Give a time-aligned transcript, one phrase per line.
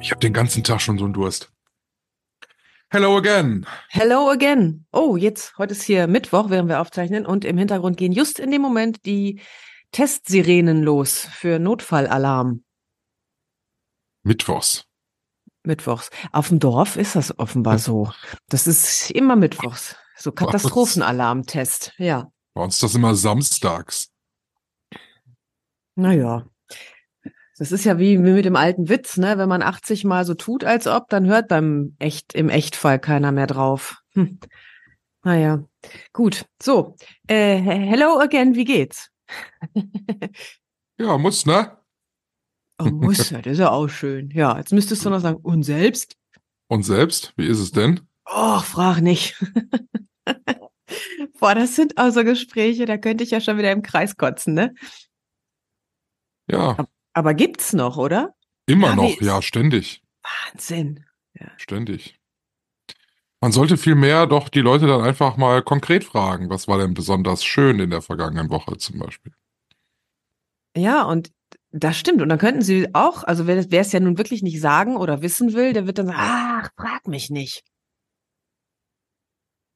[0.00, 1.52] Ich habe den ganzen Tag schon so einen Durst.
[2.90, 3.66] Hello again.
[3.90, 4.86] Hello again.
[4.92, 8.50] Oh, jetzt, heute ist hier Mittwoch, während wir aufzeichnen und im Hintergrund gehen just in
[8.50, 9.40] dem Moment die
[9.92, 12.64] Testsirenen los für Notfallalarm.
[14.22, 14.86] Mittwochs.
[15.64, 16.10] Mittwochs.
[16.32, 18.12] Auf dem Dorf ist das offenbar so.
[18.48, 19.96] Das ist immer Mittwochs.
[20.16, 22.30] So Katastrophenalarmtest, ja.
[22.54, 24.10] Bei uns ist das immer samstags.
[25.94, 26.46] Naja.
[27.58, 29.36] Das ist ja wie, mit dem alten Witz, ne?
[29.36, 33.32] Wenn man 80 Mal so tut, als ob, dann hört beim echt, im Echtfall keiner
[33.32, 34.00] mehr drauf.
[34.12, 34.38] Hm.
[35.24, 35.64] Naja,
[36.12, 36.46] gut.
[36.62, 36.94] So,
[37.26, 39.10] äh, hello again, wie geht's?
[40.98, 41.76] ja, muss, ne?
[42.78, 44.30] Oh, muss, ja, das ist ja auch schön.
[44.30, 46.16] Ja, jetzt müsstest du noch sagen, und selbst?
[46.68, 47.32] Und selbst?
[47.36, 48.00] Wie ist es denn?
[48.24, 49.34] Oh, frag nicht.
[51.40, 54.54] Boah, das sind auch so Gespräche, da könnte ich ja schon wieder im Kreis kotzen,
[54.54, 54.74] ne?
[56.46, 56.76] Ja.
[57.12, 58.34] Aber gibt's noch, oder?
[58.66, 60.02] Immer ja, noch, ja, ständig.
[60.22, 61.04] Wahnsinn.
[61.34, 61.50] Ja.
[61.56, 62.18] Ständig.
[63.40, 67.44] Man sollte vielmehr doch die Leute dann einfach mal konkret fragen, was war denn besonders
[67.44, 69.32] schön in der vergangenen Woche zum Beispiel.
[70.76, 71.30] Ja, und
[71.70, 72.20] das stimmt.
[72.20, 75.22] Und dann könnten sie auch, also wer, wer es ja nun wirklich nicht sagen oder
[75.22, 77.62] wissen will, der wird dann sagen, ach, frag mich nicht.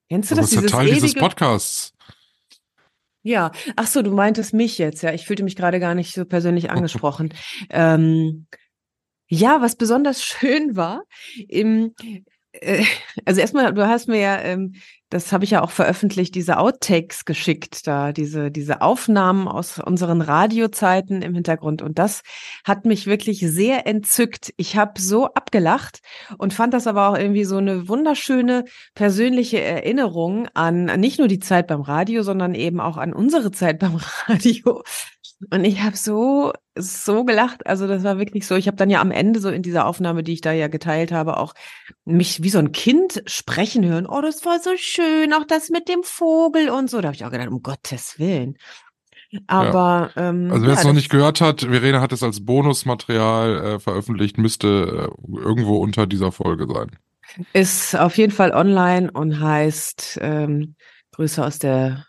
[0.09, 0.51] Kennst du das?
[0.51, 1.93] Das ist ja Teil dieses Podcasts.
[3.23, 5.13] Ja, ach so, du meintest mich jetzt, ja.
[5.13, 7.33] Ich fühlte mich gerade gar nicht so persönlich angesprochen.
[7.71, 8.47] ähm,
[9.29, 11.05] ja, was besonders schön war,
[11.49, 11.95] im,
[12.53, 12.85] äh,
[13.25, 14.75] also erstmal, du hast mir ja, ähm,
[15.13, 20.21] das habe ich ja auch veröffentlicht, diese Outtakes geschickt, da diese diese Aufnahmen aus unseren
[20.21, 22.23] Radiozeiten im Hintergrund und das
[22.65, 24.53] hat mich wirklich sehr entzückt.
[24.57, 26.01] Ich habe so abgelacht
[26.39, 28.65] und fand das aber auch irgendwie so eine wunderschöne
[28.95, 33.79] persönliche Erinnerung an nicht nur die Zeit beim Radio, sondern eben auch an unsere Zeit
[33.79, 34.83] beim Radio.
[35.51, 37.67] Und ich habe so, so gelacht.
[37.67, 38.55] Also das war wirklich so.
[38.57, 41.13] Ich habe dann ja am Ende so in dieser Aufnahme, die ich da ja geteilt
[41.13, 41.55] habe, auch
[42.05, 44.07] mich wie so ein Kind sprechen hören.
[44.07, 47.01] Oh, das war so schön, auch das mit dem Vogel und so.
[47.01, 48.57] Da habe ich auch gedacht, um Gottes Willen.
[49.47, 50.29] Aber ja.
[50.29, 53.79] ähm, also wer es ja, noch nicht gehört hat, Verena hat es als Bonusmaterial äh,
[53.81, 56.91] veröffentlicht, müsste äh, irgendwo unter dieser Folge sein.
[57.55, 60.75] Ist auf jeden Fall online und heißt ähm,
[61.13, 62.05] Grüße aus der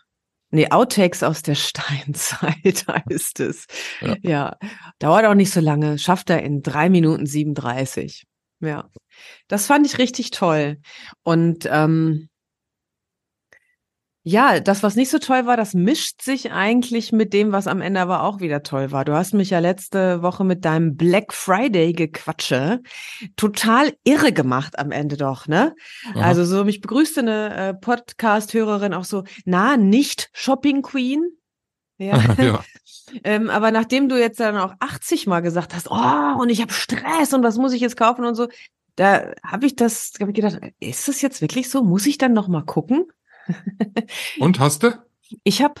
[0.54, 3.66] Nee, Outtakes aus der Steinzeit heißt es.
[4.00, 4.16] Ja.
[4.22, 4.56] ja.
[5.00, 5.98] Dauert auch nicht so lange.
[5.98, 8.24] Schafft er in drei Minuten 37.
[8.60, 8.88] Ja.
[9.48, 10.78] Das fand ich richtig toll.
[11.24, 12.28] Und ähm,
[14.26, 17.82] ja, das, was nicht so toll war, das mischt sich eigentlich mit dem, was am
[17.82, 19.04] Ende aber auch wieder toll war.
[19.04, 22.80] Du hast mich ja letzte Woche mit deinem Black Friday Gequatsche
[23.36, 25.74] total irre gemacht am Ende doch, ne?
[26.14, 26.22] Aha.
[26.22, 31.22] Also so, mich begrüßte eine äh, Podcast-Hörerin auch so, na, nicht Shopping Queen.
[31.98, 32.18] Ja.
[32.38, 32.64] ja.
[33.24, 36.72] ähm, aber nachdem du jetzt dann auch 80 Mal gesagt hast, oh, und ich habe
[36.72, 38.48] Stress und was muss ich jetzt kaufen und so,
[38.96, 41.82] da habe ich das, habe ich gedacht, ist das jetzt wirklich so?
[41.82, 43.04] Muss ich dann noch mal gucken?
[44.38, 44.92] Und hast du?
[45.42, 45.80] Ich habe,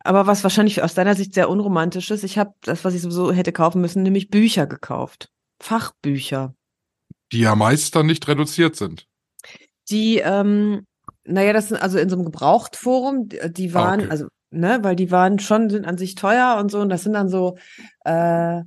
[0.00, 3.32] aber was wahrscheinlich aus deiner Sicht sehr unromantisch ist, ich habe das, was ich sowieso
[3.32, 5.30] hätte kaufen müssen, nämlich Bücher gekauft.
[5.60, 6.54] Fachbücher.
[7.32, 9.06] Die ja meist dann nicht reduziert sind.
[9.90, 10.86] Die, ähm,
[11.24, 14.10] naja, das sind also in so einem Gebrauchtforum, die waren, ah, okay.
[14.10, 17.14] also, ne, weil die waren schon, sind an sich teuer und so, und das sind
[17.14, 17.56] dann so,
[18.04, 18.62] äh,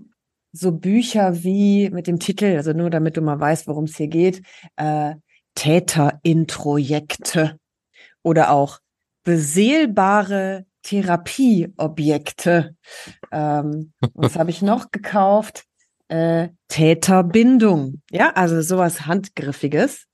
[0.52, 4.08] so Bücher wie mit dem Titel, also nur damit du mal weißt, worum es hier
[4.08, 4.42] geht,
[4.78, 5.16] äh,
[5.56, 7.60] Täterintrojekte
[8.24, 8.80] oder auch
[9.24, 12.76] beseelbare Therapieobjekte.
[13.32, 15.66] Ähm, was habe ich noch gekauft?
[16.08, 18.02] Äh, Täterbindung.
[18.10, 20.08] Ja, also sowas Handgriffiges.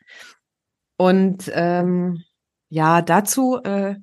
[0.97, 2.23] Und ähm,
[2.69, 3.95] ja, dazu äh,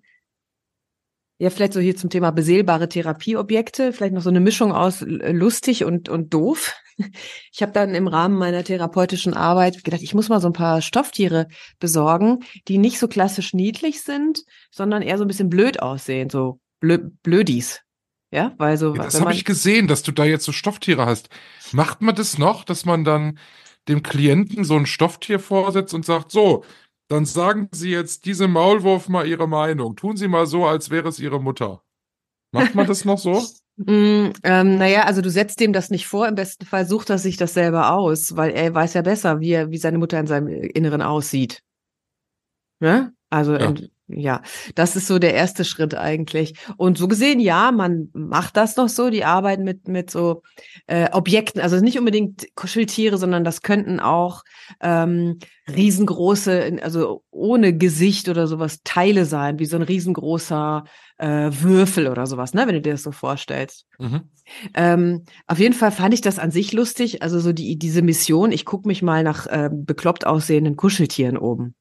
[1.43, 5.85] ja, vielleicht so hier zum Thema beseelbare Therapieobjekte, vielleicht noch so eine Mischung aus lustig
[5.85, 6.77] und, und doof.
[7.53, 10.83] Ich habe dann im Rahmen meiner therapeutischen Arbeit gedacht, ich muss mal so ein paar
[10.83, 16.31] Stofftiere besorgen, die nicht so klassisch niedlich sind, sondern eher so ein bisschen blöd aussehen,
[16.31, 17.81] so Blö Blödis.
[18.33, 18.95] Ja, weil so.
[18.95, 21.29] Ja, das habe ich gesehen, dass du da jetzt so Stofftiere hast.
[21.73, 23.39] Macht man das noch, dass man dann
[23.89, 26.65] dem Klienten so ein Stofftier vorsetzt und sagt, so,
[27.09, 29.97] dann sagen Sie jetzt diese Maulwurf mal Ihre Meinung.
[29.97, 31.83] Tun Sie mal so, als wäre es Ihre Mutter.
[32.53, 33.43] Macht man das noch so?
[33.77, 37.19] Mm, ähm, naja, also du setzt dem das nicht vor, im besten Fall sucht er
[37.19, 40.27] sich das selber aus, weil er weiß ja besser, wie, er, wie seine Mutter in
[40.27, 41.63] seinem Inneren aussieht.
[42.81, 43.13] Ne?
[43.33, 43.73] Also Ja.
[44.09, 44.43] ja.
[44.75, 46.55] das ist so der erste Schritt eigentlich.
[46.77, 50.43] Und so gesehen, ja, man macht das doch so, die arbeiten mit, mit so
[50.87, 54.43] äh, Objekten, also nicht unbedingt Kuscheltiere, sondern das könnten auch
[54.83, 55.39] ähm,
[55.75, 60.85] riesengroße, also ohne Gesicht oder sowas, Teile sein, wie so ein riesengroßer
[61.17, 63.87] äh, Würfel oder sowas, ne, wenn du dir das so vorstellst.
[63.99, 64.21] Mhm.
[64.75, 68.53] Ähm, auf jeden Fall fand ich das an sich lustig, also so die, diese Mission,
[68.53, 71.75] ich gucke mich mal nach äh, bekloppt aussehenden Kuscheltieren oben.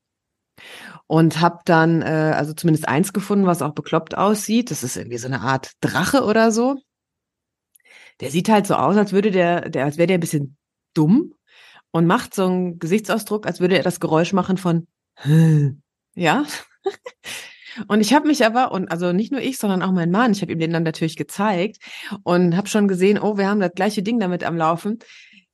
[1.11, 4.71] Und habe dann, äh, also zumindest eins gefunden, was auch bekloppt aussieht.
[4.71, 6.77] Das ist irgendwie so eine Art Drache oder so.
[8.21, 10.55] Der sieht halt so aus, als würde der, der als wäre der ein bisschen
[10.93, 11.33] dumm
[11.91, 14.87] und macht so einen Gesichtsausdruck, als würde er das Geräusch machen von
[16.15, 16.45] ja.
[17.87, 20.41] Und ich habe mich aber, und also nicht nur ich, sondern auch mein Mann, ich
[20.41, 21.77] habe ihm den dann natürlich gezeigt
[22.23, 24.99] und habe schon gesehen, oh, wir haben das gleiche Ding damit am Laufen.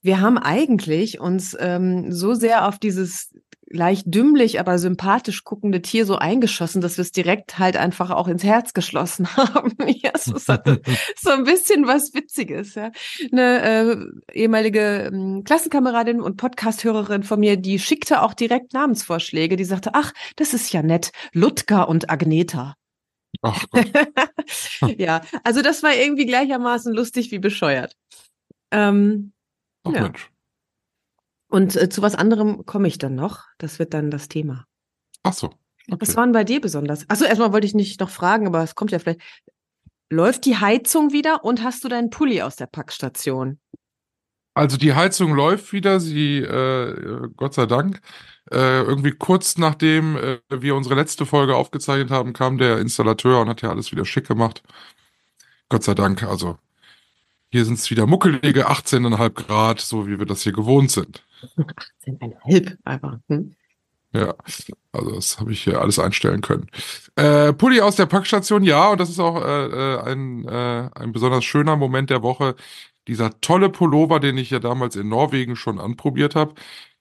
[0.01, 3.33] Wir haben eigentlich uns ähm, so sehr auf dieses
[3.69, 8.27] leicht dümmlich, aber sympathisch guckende Tier so eingeschossen, dass wir es direkt halt einfach auch
[8.27, 9.73] ins Herz geschlossen haben.
[9.87, 10.63] ja, ist halt
[11.17, 12.75] so ein bisschen was Witziges.
[12.75, 12.91] Ja.
[13.31, 13.97] Eine äh,
[14.33, 19.55] ehemalige ähm, Klassenkameradin und Podcasthörerin von mir, die schickte auch direkt Namensvorschläge.
[19.55, 22.75] Die sagte, ach, das ist ja nett, Ludger und Agneta.
[23.41, 23.65] Ach
[24.97, 27.93] ja, also das war irgendwie gleichermaßen lustig wie bescheuert.
[28.71, 29.33] Ähm,
[29.83, 30.01] Ach Ja.
[30.03, 30.31] Mensch.
[31.49, 33.43] Und äh, zu was anderem komme ich dann noch.
[33.57, 34.65] Das wird dann das Thema.
[35.23, 35.47] Ach so.
[35.89, 35.97] Okay.
[35.99, 37.09] Was war denn bei dir besonders?
[37.09, 39.21] Achso, erstmal wollte ich nicht noch fragen, aber es kommt ja vielleicht.
[40.09, 43.59] Läuft die Heizung wieder und hast du deinen Pulli aus der Packstation?
[44.53, 48.01] Also die Heizung läuft wieder, sie, äh, Gott sei Dank.
[48.49, 53.49] Äh, irgendwie kurz nachdem äh, wir unsere letzte Folge aufgezeichnet haben, kam der Installateur und
[53.49, 54.63] hat ja alles wieder schick gemacht.
[55.69, 56.57] Gott sei Dank, also
[57.49, 61.26] hier sind es wieder muckelige 18,5 Grad, so wie wir das hier gewohnt sind.
[61.99, 63.17] Sind ein Hilb einfach.
[63.27, 63.55] Hm?
[64.13, 64.35] Ja,
[64.93, 66.67] also das habe ich hier alles einstellen können.
[67.15, 71.11] Äh, Pulli aus der Packstation, ja, und das ist auch äh, äh, ein, äh, ein
[71.11, 72.55] besonders schöner Moment der Woche.
[73.07, 76.55] Dieser tolle Pullover, den ich ja damals in Norwegen schon anprobiert habe,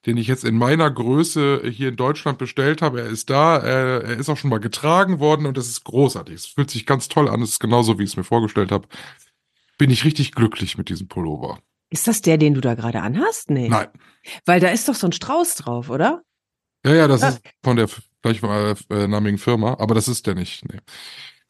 [0.05, 3.01] den ich jetzt in meiner Größe hier in Deutschland bestellt habe.
[3.01, 6.35] Er ist da, äh, er ist auch schon mal getragen worden und das ist großartig.
[6.35, 8.89] Es fühlt sich ganz toll an, es ist genauso, wie ich es mir vorgestellt habe.
[9.79, 11.61] Bin ich richtig glücklich mit diesem Pullover.
[11.91, 13.51] Ist das der, den du da gerade anhast?
[13.51, 13.69] Nee.
[13.69, 13.89] Nein.
[14.45, 16.23] Weil da ist doch so ein Strauß drauf, oder?
[16.85, 17.29] Ja, ja, das Ah.
[17.29, 17.89] ist von der
[18.23, 20.65] gleichnamigen Firma, aber das ist der nicht.
[20.71, 20.81] Nee.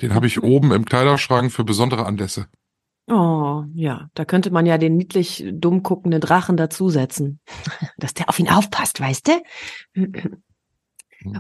[0.02, 2.46] Den habe ich oben im Kleiderschrank für besondere Anlässe.
[3.08, 4.10] Oh, ja.
[4.14, 7.40] Da könnte man ja den niedlich dumm guckenden Drachen dazusetzen.
[7.96, 9.42] Dass der auf ihn aufpasst, weißt du?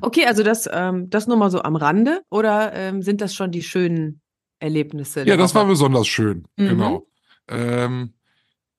[0.00, 2.22] Okay, also das, ähm, das nur mal so am Rande.
[2.30, 4.20] Oder ähm, sind das schon die schönen
[4.58, 5.24] Erlebnisse?
[5.26, 6.46] Ja, das war besonders schön.
[6.56, 6.68] Mhm.
[6.68, 7.06] Genau.
[7.48, 8.14] Ähm,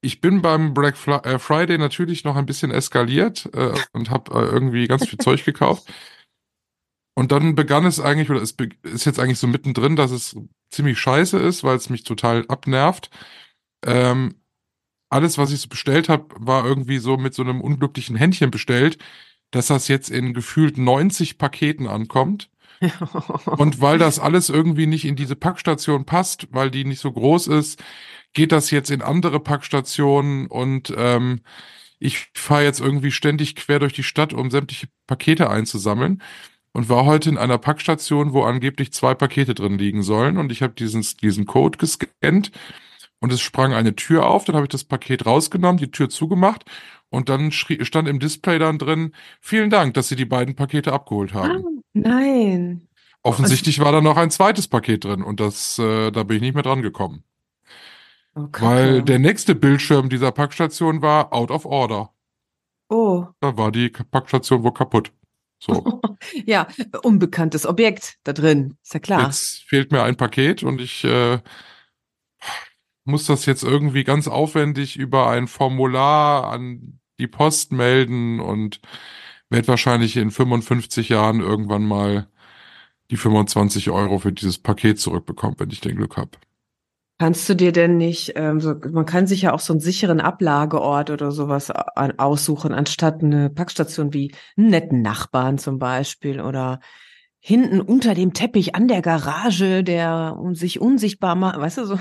[0.02, 4.46] ich bin beim Black äh, Friday natürlich noch ein bisschen eskaliert äh, und habe äh,
[4.46, 5.92] irgendwie ganz viel Zeug gekauft.
[7.16, 10.38] Und dann begann es eigentlich, oder es ist jetzt eigentlich so mittendrin, dass es
[10.70, 13.10] ziemlich scheiße ist, weil es mich total abnervt.
[13.84, 14.36] Ähm,
[15.10, 19.00] alles, was ich so bestellt habe, war irgendwie so mit so einem unglücklichen Händchen bestellt,
[19.52, 22.52] dass das jetzt in gefühlt 90 Paketen ankommt.
[23.46, 27.48] Und weil das alles irgendwie nicht in diese Packstation passt, weil die nicht so groß
[27.48, 27.84] ist,
[28.38, 31.42] geht das jetzt in andere Packstationen und ähm,
[31.98, 36.22] ich fahre jetzt irgendwie ständig quer durch die Stadt, um sämtliche Pakete einzusammeln.
[36.72, 40.38] Und war heute in einer Packstation, wo angeblich zwei Pakete drin liegen sollen.
[40.38, 42.51] Und ich habe diesen, diesen Code gescannt
[43.20, 44.46] und es sprang eine Tür auf.
[44.46, 46.65] Dann habe ich das Paket rausgenommen, die Tür zugemacht
[47.10, 50.94] und dann schrie, stand im Display dann drin, vielen Dank, dass Sie die beiden Pakete
[50.94, 51.65] abgeholt haben.
[51.65, 52.88] Ah, nein.
[53.24, 56.53] Offensichtlich war da noch ein zweites Paket drin und das, äh, da bin ich nicht
[56.53, 57.24] mehr dran gekommen.
[58.38, 58.65] Oh, Kacke.
[58.65, 62.13] Weil der nächste Bildschirm dieser Packstation war out of order.
[62.89, 65.12] Oh, Da war die Packstation wohl kaputt.
[65.60, 66.01] So,
[66.46, 66.67] ja,
[67.01, 68.77] unbekanntes Objekt da drin.
[68.84, 69.25] Ist ja klar.
[69.25, 71.39] jetzt fehlt mir ein Paket und ich äh,
[73.06, 78.79] muss das jetzt irgendwie ganz aufwendig über ein Formular an die Post melden und
[79.50, 82.27] werde wahrscheinlich in 55 Jahren irgendwann mal
[83.10, 86.38] die 25 Euro für dieses Paket zurückbekommen, wenn ich den Glück habe.
[87.19, 90.21] Kannst du dir denn nicht, ähm, so, man kann sich ja auch so einen sicheren
[90.21, 96.79] Ablageort oder sowas a- aussuchen, anstatt eine Packstation wie einen netten Nachbarn zum Beispiel oder
[97.39, 102.00] hinten unter dem Teppich an der Garage, der um sich unsichtbar macht, weißt du so?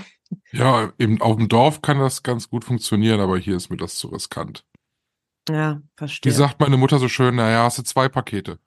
[0.53, 3.97] Ja, eben auf dem Dorf kann das ganz gut funktionieren, aber hier ist mir das
[3.97, 4.65] zu riskant.
[5.49, 6.33] Ja, Wie verstehe.
[6.33, 8.59] sagt meine Mutter so schön, naja, hast du zwei Pakete.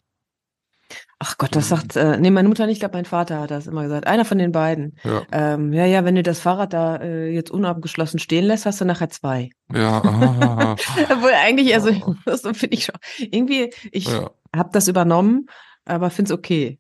[1.22, 3.68] Ach Gott, das sagt, äh, nee, meine Mutter nicht, ich glaube, mein Vater hat das
[3.68, 4.08] immer gesagt.
[4.08, 4.98] Einer von den beiden.
[5.04, 8.80] Ja, Ähm, ja, ja, wenn du das Fahrrad da äh, jetzt unabgeschlossen stehen lässt, hast
[8.80, 9.50] du nachher zwei.
[9.74, 10.76] ja, ah,
[11.12, 12.16] Obwohl eigentlich, also Ja.
[12.26, 12.96] das finde ich schon.
[13.18, 14.32] Irgendwie, ich ja.
[14.56, 15.48] habe das übernommen,
[15.84, 16.80] aber finde es okay.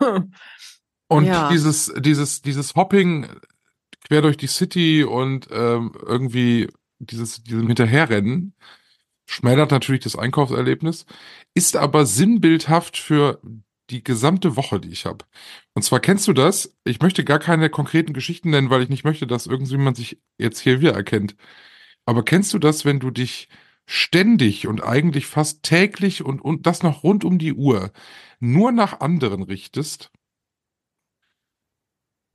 [1.08, 1.48] Und Ja.
[1.50, 3.28] dieses, dieses, dieses Hopping
[4.06, 8.54] quer durch die City und ähm, irgendwie dieses, diesem Hinterherrennen
[9.30, 11.06] schmälert natürlich das Einkaufserlebnis,
[11.54, 13.40] ist aber sinnbildhaft für
[13.90, 15.24] die gesamte Woche, die ich habe.
[15.74, 16.76] Und zwar kennst du das?
[16.84, 20.60] Ich möchte gar keine konkreten Geschichten nennen, weil ich nicht möchte, dass irgendjemand sich jetzt
[20.60, 21.36] hier wiedererkennt.
[22.06, 23.48] Aber kennst du das, wenn du dich
[23.86, 27.92] ständig und eigentlich fast täglich und, und das noch rund um die Uhr
[28.40, 30.10] nur nach anderen richtest?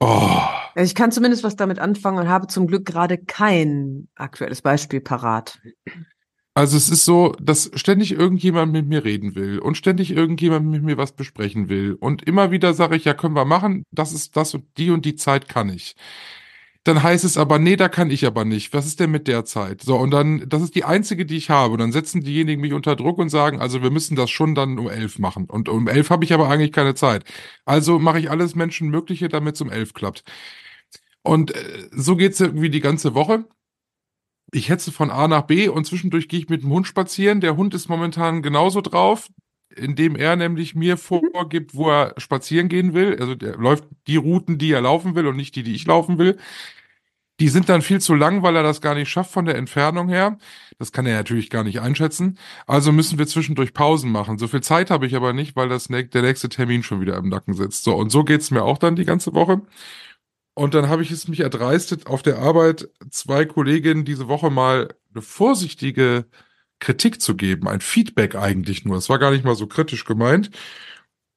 [0.00, 0.40] Oh,
[0.74, 5.58] Ich kann zumindest was damit anfangen und habe zum Glück gerade kein aktuelles Beispiel parat.
[6.56, 10.82] Also es ist so, dass ständig irgendjemand mit mir reden will und ständig irgendjemand mit
[10.82, 11.98] mir was besprechen will.
[12.00, 15.04] Und immer wieder sage ich, ja, können wir machen, das ist das und die und
[15.04, 15.96] die Zeit kann ich.
[16.84, 18.72] Dann heißt es aber, nee, da kann ich aber nicht.
[18.72, 19.82] Was ist denn mit der Zeit?
[19.82, 21.74] So, und dann, das ist die einzige, die ich habe.
[21.74, 24.78] Und dann setzen diejenigen mich unter Druck und sagen, also wir müssen das schon dann
[24.78, 25.46] um elf machen.
[25.50, 27.24] Und um elf habe ich aber eigentlich keine Zeit.
[27.66, 30.24] Also mache ich alles Menschenmögliche, damit es um elf klappt.
[31.22, 33.44] Und äh, so geht's irgendwie die ganze Woche.
[34.52, 37.40] Ich hetze von A nach B und zwischendurch gehe ich mit dem Hund spazieren.
[37.40, 39.28] Der Hund ist momentan genauso drauf,
[39.74, 43.16] indem er nämlich mir vorgibt, wo er spazieren gehen will.
[43.20, 46.18] Also der läuft die Routen, die er laufen will und nicht die, die ich laufen
[46.18, 46.36] will.
[47.38, 50.08] Die sind dann viel zu lang, weil er das gar nicht schafft von der Entfernung
[50.08, 50.38] her.
[50.78, 52.38] Das kann er natürlich gar nicht einschätzen.
[52.66, 54.38] Also müssen wir zwischendurch Pausen machen.
[54.38, 57.28] So viel Zeit habe ich aber nicht, weil das der nächste Termin schon wieder im
[57.28, 57.84] Nacken sitzt.
[57.84, 59.60] So, und so geht's mir auch dann die ganze Woche.
[60.58, 64.88] Und dann habe ich es mich erdreistet, auf der Arbeit zwei Kolleginnen diese Woche mal
[65.12, 66.24] eine vorsichtige
[66.78, 68.96] Kritik zu geben, ein Feedback eigentlich nur.
[68.96, 70.50] Es war gar nicht mal so kritisch gemeint.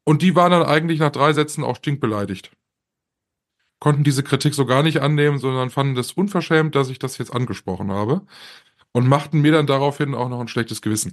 [0.06, 2.52] Und die waren dann eigentlich nach drei Sätzen auch stinkbeleidigt.
[3.80, 7.34] Konnten diese Kritik so gar nicht annehmen, sondern fanden das unverschämt, dass ich das jetzt
[7.34, 8.22] angesprochen habe.
[8.94, 11.12] Und machten mir dann daraufhin auch noch ein schlechtes Gewissen.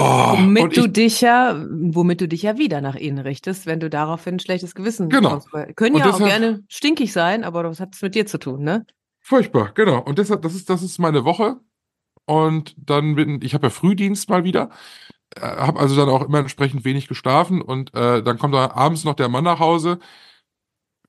[0.00, 3.80] Oh, womit du ich, dich ja, womit du dich ja wieder nach ihnen richtest, wenn
[3.80, 5.30] du daraufhin ein schlechtes Gewissen Genau.
[5.30, 5.52] bekommst.
[5.52, 8.24] Weil- Können Und ja auch deshalb- gerne stinkig sein, aber das hat es mit dir
[8.26, 8.86] zu tun, ne?
[9.20, 10.00] Furchtbar, genau.
[10.00, 11.56] Und deshalb, das ist, das ist meine Woche.
[12.26, 14.70] Und dann bin, ich habe ja Frühdienst mal wieder,
[15.36, 19.04] äh, habe also dann auch immer entsprechend wenig geschlafen und äh, dann kommt da abends
[19.04, 19.98] noch der Mann nach Hause,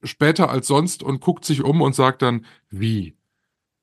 [0.04, 3.18] später als sonst und guckt sich um und sagt dann, wie?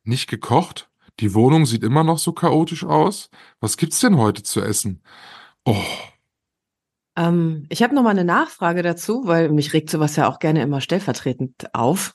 [0.02, 0.88] Nicht gekocht?
[1.20, 3.30] Die Wohnung sieht immer noch so chaotisch aus.
[3.60, 5.02] Was gibt's denn heute zu essen?
[5.64, 5.76] Oh,
[7.16, 10.62] Ähm, ich habe noch mal eine Nachfrage dazu, weil mich regt sowas ja auch gerne
[10.62, 12.12] immer stellvertretend auf.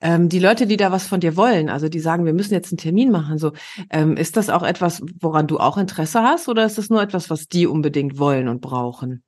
[0.00, 2.72] Ähm, die Leute, die da was von dir wollen, also die sagen, wir müssen jetzt
[2.72, 3.52] einen Termin machen, so,
[3.90, 7.30] ähm, ist das auch etwas, woran du auch Interesse hast, oder ist das nur etwas,
[7.30, 9.22] was die unbedingt wollen und brauchen?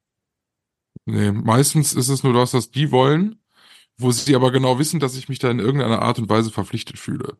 [1.04, 3.40] nee, meistens ist es nur das, was die wollen,
[3.98, 6.98] wo sie aber genau wissen, dass ich mich da in irgendeiner Art und Weise verpflichtet
[6.98, 7.36] fühle.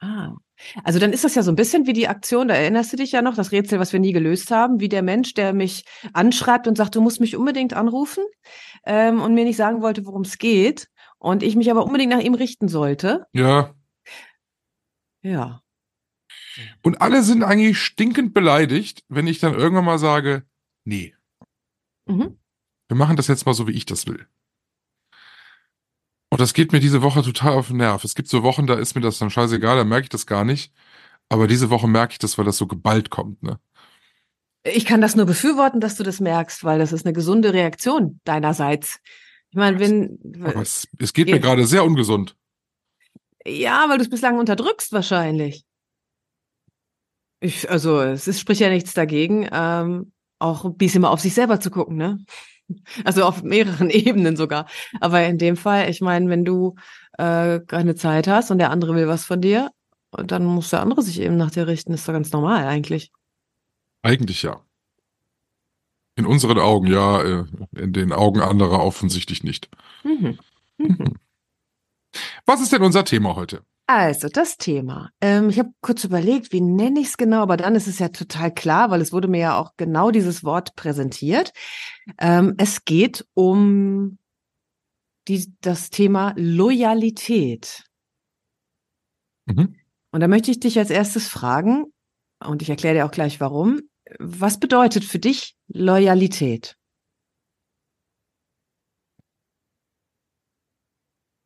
[0.00, 0.34] Ah.
[0.84, 3.12] Also dann ist das ja so ein bisschen wie die Aktion, da erinnerst du dich
[3.12, 6.68] ja noch, das Rätsel, was wir nie gelöst haben, wie der Mensch, der mich anschreibt
[6.68, 8.24] und sagt, du musst mich unbedingt anrufen
[8.84, 10.88] ähm, und mir nicht sagen wollte, worum es geht
[11.18, 13.26] und ich mich aber unbedingt nach ihm richten sollte.
[13.32, 13.74] Ja,
[15.22, 15.62] Ja.
[16.82, 20.44] Und alle sind eigentlich stinkend beleidigt, wenn ich dann irgendwann mal sage,
[20.84, 21.14] nee,
[22.06, 22.38] Mhm.
[22.88, 24.26] wir machen das jetzt mal so, wie ich das will.
[26.30, 28.04] Und das geht mir diese Woche total auf den Nerv.
[28.04, 30.44] Es gibt so Wochen, da ist mir das dann scheißegal, da merke ich das gar
[30.44, 30.72] nicht.
[31.28, 33.58] Aber diese Woche merke ich das, weil das so geballt kommt, ne?
[34.62, 38.20] Ich kann das nur befürworten, dass du das merkst, weil das ist eine gesunde Reaktion
[38.24, 39.00] deinerseits.
[39.50, 41.42] Ich meine, wenn, Aber es, es geht mir Geht.
[41.42, 42.36] gerade sehr ungesund.
[43.46, 45.64] ja, weil du es bislang unterdrückst wahrscheinlich.
[47.40, 51.32] Ich, also, es ist, spricht ja nichts dagegen, ähm, auch ein bisschen mal auf sich
[51.32, 52.22] selber zu gucken, ne?
[53.04, 54.66] Also auf mehreren Ebenen sogar.
[55.00, 56.74] Aber in dem Fall, ich meine, wenn du
[57.18, 59.70] äh, keine Zeit hast und der andere will was von dir,
[60.12, 61.92] dann muss der andere sich eben nach dir richten.
[61.92, 63.12] Ist doch ganz normal eigentlich.
[64.02, 64.60] Eigentlich ja.
[66.16, 67.44] In unseren Augen ja, äh,
[67.76, 69.68] in den Augen anderer offensichtlich nicht.
[70.02, 70.38] Mhm.
[72.44, 73.62] Was ist denn unser Thema heute?
[73.92, 75.10] Also, das Thema.
[75.20, 78.10] Ähm, ich habe kurz überlegt, wie nenne ich es genau, aber dann ist es ja
[78.10, 81.52] total klar, weil es wurde mir ja auch genau dieses Wort präsentiert.
[82.18, 84.18] Ähm, es geht um
[85.26, 87.82] die, das Thema Loyalität.
[89.46, 89.74] Mhm.
[90.12, 91.86] Und da möchte ich dich als erstes fragen,
[92.38, 93.80] und ich erkläre dir auch gleich warum,
[94.20, 96.76] was bedeutet für dich Loyalität?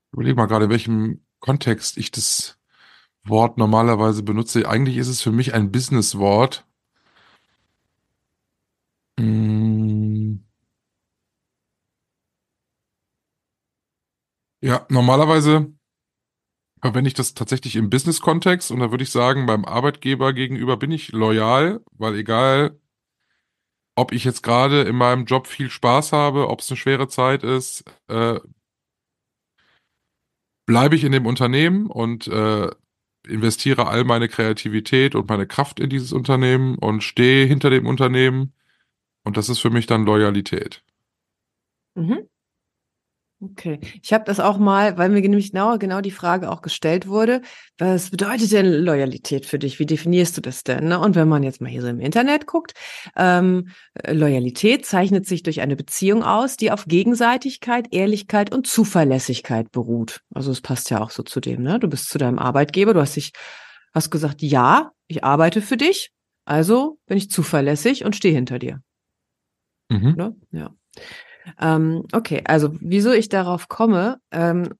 [0.08, 2.58] Ich überlege mal gerade, in welchem Kontext ich das
[3.24, 4.66] Wort normalerweise benutze.
[4.66, 6.66] Eigentlich ist es für mich ein Businesswort.
[9.18, 10.42] Hm.
[14.62, 15.74] Ja, normalerweise
[16.80, 20.90] verwende ich das tatsächlich im Business-Kontext und da würde ich sagen, beim Arbeitgeber gegenüber bin
[20.92, 22.80] ich loyal, weil egal,
[23.96, 27.42] ob ich jetzt gerade in meinem Job viel Spaß habe, ob es eine schwere Zeit
[27.42, 28.40] ist, äh,
[30.66, 32.70] bleibe ich in dem Unternehmen und äh,
[33.26, 38.52] investiere all meine Kreativität und meine Kraft in dieses Unternehmen und stehe hinter dem Unternehmen.
[39.24, 40.82] Und das ist für mich dann Loyalität.
[41.94, 42.28] Mhm.
[43.50, 47.08] Okay, ich habe das auch mal, weil mir nämlich genau, genau die Frage auch gestellt
[47.08, 47.42] wurde,
[47.76, 49.78] was bedeutet denn Loyalität für dich?
[49.78, 50.88] Wie definierst du das denn?
[50.88, 50.98] Ne?
[50.98, 52.72] Und wenn man jetzt mal hier so im Internet guckt,
[53.16, 53.68] ähm,
[54.06, 60.22] Loyalität zeichnet sich durch eine Beziehung aus, die auf Gegenseitigkeit, Ehrlichkeit und Zuverlässigkeit beruht.
[60.34, 61.78] Also es passt ja auch so zu dem, ne?
[61.78, 63.32] Du bist zu deinem Arbeitgeber, du hast dich,
[63.92, 66.12] hast gesagt, ja, ich arbeite für dich,
[66.46, 68.80] also bin ich zuverlässig und stehe hinter dir.
[69.90, 70.14] Mhm.
[70.16, 70.36] Ne?
[70.50, 70.70] Ja.
[71.60, 74.70] Ähm, okay, also wieso ich darauf komme, ähm,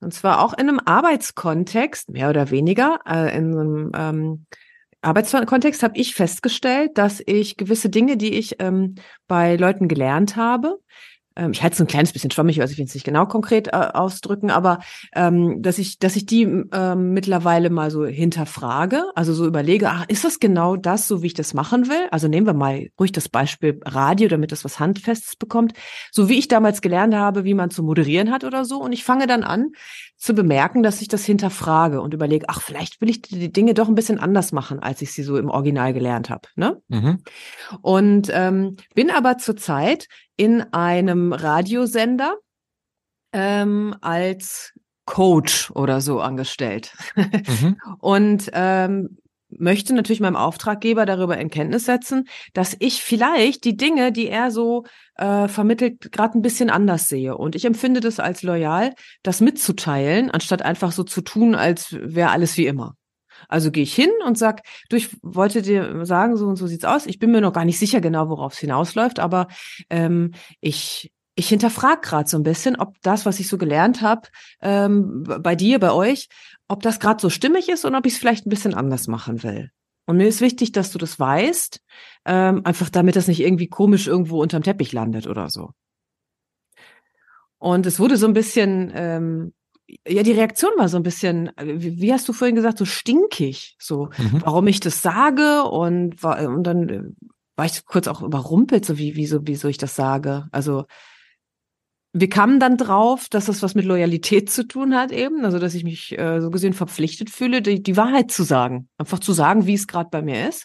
[0.00, 4.46] und zwar auch in einem Arbeitskontext, mehr oder weniger, äh, in einem ähm,
[5.02, 8.96] Arbeitskontext habe ich festgestellt, dass ich gewisse Dinge, die ich ähm,
[9.26, 10.78] bei Leuten gelernt habe,
[11.36, 13.68] ähm, ich halte es ein kleines bisschen schwammig, also ich will es nicht genau konkret
[13.68, 14.80] äh, ausdrücken, aber
[15.14, 20.06] ähm, dass ich, dass ich die ähm, mittlerweile mal so hinterfrage, also so überlege, ach,
[20.08, 22.08] ist das genau das, so wie ich das machen will?
[22.10, 25.72] Also nehmen wir mal ruhig das Beispiel Radio, damit das was Handfestes bekommt,
[26.10, 28.80] so wie ich damals gelernt habe, wie man zu moderieren hat oder so.
[28.80, 29.72] Und ich fange dann an
[30.20, 33.88] zu bemerken, dass ich das hinterfrage und überlege, ach, vielleicht will ich die Dinge doch
[33.88, 36.46] ein bisschen anders machen, als ich sie so im Original gelernt habe.
[36.56, 36.80] Ne?
[36.88, 37.22] Mhm.
[37.80, 42.36] Und ähm, bin aber zurzeit in einem Radiosender
[43.32, 44.74] ähm, als
[45.06, 46.94] Coach oder so angestellt.
[47.16, 47.78] Mhm.
[47.98, 49.16] Und ähm,
[49.58, 54.50] möchte natürlich meinem Auftraggeber darüber in Kenntnis setzen, dass ich vielleicht die Dinge, die er
[54.50, 54.84] so
[55.16, 57.36] äh, vermittelt, gerade ein bisschen anders sehe.
[57.36, 62.30] Und ich empfinde das als loyal, das mitzuteilen, anstatt einfach so zu tun, als wäre
[62.30, 62.94] alles wie immer.
[63.48, 66.84] Also gehe ich hin und sag, du, ich wollte dir sagen, so und so sieht's
[66.84, 67.06] aus.
[67.06, 69.48] Ich bin mir noch gar nicht sicher genau, worauf es hinausläuft, aber
[69.88, 74.28] ähm, ich ich hinterfrage gerade so ein bisschen, ob das, was ich so gelernt habe,
[74.60, 76.28] ähm, bei dir, bei euch,
[76.70, 79.42] ob das gerade so stimmig ist und ob ich es vielleicht ein bisschen anders machen
[79.42, 79.70] will.
[80.06, 81.80] Und mir ist wichtig, dass du das weißt,
[82.24, 85.70] ähm, einfach damit das nicht irgendwie komisch irgendwo unterm Teppich landet oder so.
[87.58, 89.52] Und es wurde so ein bisschen ähm,
[90.06, 93.76] ja, die Reaktion war so ein bisschen, wie, wie hast du vorhin gesagt, so stinkig,
[93.80, 94.42] so, Mhm.
[94.44, 97.02] warum ich das sage und, und dann äh,
[97.56, 100.46] war ich kurz auch überrumpelt, so wie, wieso, wieso ich das sage.
[100.52, 100.84] Also,
[102.12, 105.74] wir kamen dann drauf, dass das was mit Loyalität zu tun hat eben, also dass
[105.74, 109.66] ich mich äh, so gesehen verpflichtet fühle, die, die Wahrheit zu sagen, einfach zu sagen,
[109.66, 110.64] wie es gerade bei mir ist.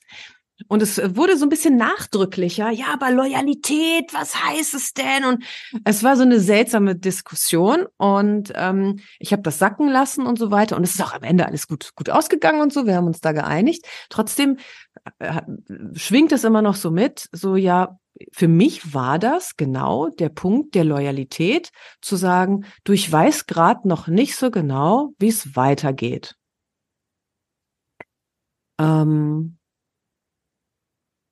[0.68, 2.70] Und es wurde so ein bisschen nachdrücklicher.
[2.70, 5.26] Ja, aber Loyalität, was heißt es denn?
[5.26, 5.44] Und
[5.84, 7.88] es war so eine seltsame Diskussion.
[7.98, 10.78] Und ähm, ich habe das sacken lassen und so weiter.
[10.78, 12.86] Und es ist auch am Ende alles gut, gut ausgegangen und so.
[12.88, 13.86] Wir haben uns da geeinigt.
[14.10, 14.60] Trotzdem äh,
[15.94, 17.30] schwingt es immer noch so mit.
[17.32, 18.00] So, ja,
[18.32, 23.88] für mich war das genau der Punkt der Loyalität, zu sagen, du, ich weiß gerade
[23.88, 26.36] noch nicht so genau, wie es weitergeht.
[28.80, 29.58] Ähm,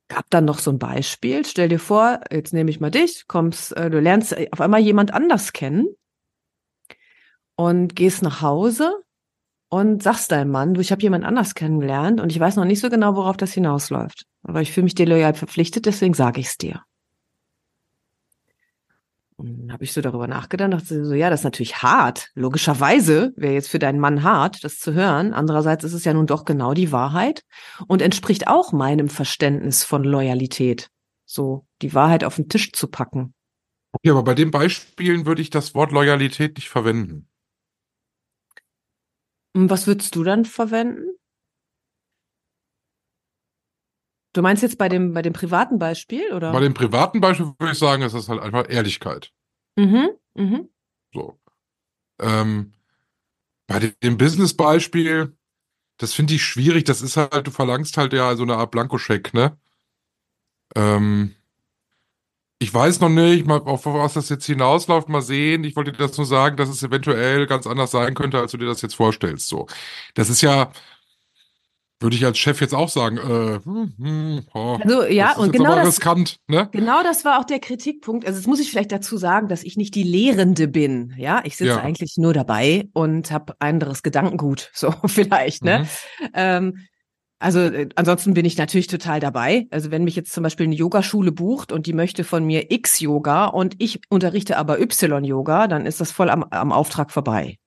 [0.10, 1.46] gab dann noch so ein Beispiel.
[1.46, 5.14] Stell dir vor, jetzt nehme ich mal dich, kommst, äh, du lernst auf einmal jemand
[5.14, 5.88] anders kennen
[7.56, 9.03] und gehst nach Hause
[9.74, 12.80] und sagst deinem Mann, du, ich habe jemand anders kennengelernt und ich weiß noch nicht
[12.80, 14.26] so genau, worauf das hinausläuft.
[14.44, 16.84] Aber ich fühle mich dir loyal verpflichtet, deswegen sage ich es dir.
[19.36, 22.30] Und dann habe ich so darüber nachgedacht, dachte so, ja, das ist natürlich hart.
[22.36, 25.34] Logischerweise wäre jetzt für deinen Mann hart, das zu hören.
[25.34, 27.42] Andererseits ist es ja nun doch genau die Wahrheit
[27.88, 30.90] und entspricht auch meinem Verständnis von Loyalität.
[31.26, 33.34] So, die Wahrheit auf den Tisch zu packen.
[33.92, 37.28] Okay, aber bei den Beispielen würde ich das Wort Loyalität nicht verwenden.
[39.56, 41.16] Und was würdest du dann verwenden?
[44.34, 46.52] Du meinst jetzt bei dem, bei dem privaten Beispiel, oder?
[46.52, 49.32] Bei dem privaten Beispiel würde ich sagen, es ist halt einfach Ehrlichkeit.
[49.78, 50.70] mhm, mhm.
[51.14, 51.40] So.
[52.20, 52.74] Ähm,
[53.68, 55.38] bei dem- dem Business-Beispiel,
[55.98, 56.86] das finde ich schwierig.
[56.86, 59.58] Das ist halt, du verlangst halt ja so eine Art Blankoscheck, ne?
[60.76, 61.36] Ähm,
[62.64, 65.64] ich weiß noch nicht, mal, auf was das jetzt hinausläuft, mal sehen.
[65.64, 68.58] Ich wollte dir das nur sagen, dass es eventuell ganz anders sein könnte, als du
[68.58, 69.48] dir das jetzt vorstellst.
[69.50, 69.68] So.
[70.16, 70.72] Das ist ja,
[72.00, 75.76] würde ich als Chef jetzt auch sagen, äh, hm, hm, oh, Also, ja, und genau
[75.76, 76.68] das- riskant, ne?
[76.74, 78.26] Genau das war auch der Kritikpunkt.
[78.26, 81.14] Also, jetzt muss ich vielleicht dazu sagen, dass ich nicht die Lehrende bin.
[81.18, 81.82] Ja, ich sitze Ja.
[81.82, 84.70] eigentlich nur dabei und habe anderes Gedankengut.
[84.74, 85.80] So, vielleicht, ne?
[86.20, 86.28] Mhm.
[86.34, 86.78] Ähm,
[87.44, 89.68] Also äh, ansonsten bin ich natürlich total dabei.
[89.70, 93.48] Also wenn mich jetzt zum Beispiel eine Yogaschule bucht und die möchte von mir X-Yoga
[93.48, 97.60] und ich unterrichte aber Y-Yoga, dann ist das voll am, am Auftrag vorbei.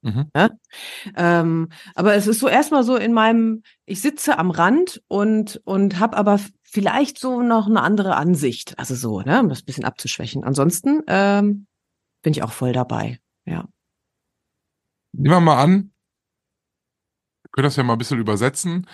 [0.00, 0.30] Mhm.
[0.34, 0.48] Ja?
[1.16, 5.98] Ähm, aber es ist so erstmal so in meinem, ich sitze am Rand und, und
[5.98, 8.78] habe aber vielleicht so noch eine andere Ansicht.
[8.78, 10.44] Also so, ne, um das ein bisschen abzuschwächen.
[10.44, 11.66] Ansonsten ähm,
[12.22, 13.18] bin ich auch voll dabei.
[13.44, 13.66] Ja.
[15.12, 15.92] Nehmen wir mal an,
[17.52, 18.86] können das ja mal ein bisschen übersetzen,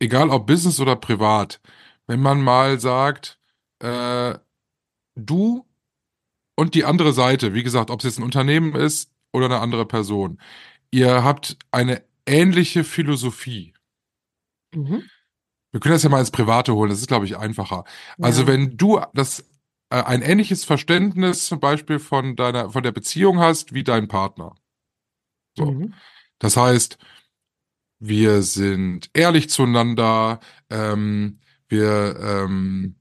[0.00, 1.60] egal ob Business oder privat,
[2.06, 3.38] wenn man mal sagt,
[3.80, 4.38] äh,
[5.16, 5.66] du
[6.56, 9.86] und die andere Seite, wie gesagt, ob es jetzt ein Unternehmen ist oder eine andere
[9.86, 10.40] Person,
[10.90, 13.74] ihr habt eine ähnliche Philosophie.
[14.74, 15.04] Mhm.
[15.70, 17.84] Wir können das ja mal ins Private holen, das ist, glaube ich, einfacher.
[18.20, 18.48] Also Ja.
[18.48, 19.44] wenn du das
[19.90, 24.54] äh, ein ähnliches Verständnis zum Beispiel von deiner, von der Beziehung hast wie dein Partner.
[25.56, 25.66] So.
[25.72, 25.94] Mhm.
[26.38, 26.98] Das heißt,
[28.00, 32.96] wir sind ehrlich zueinander, ähm, wir, ähm,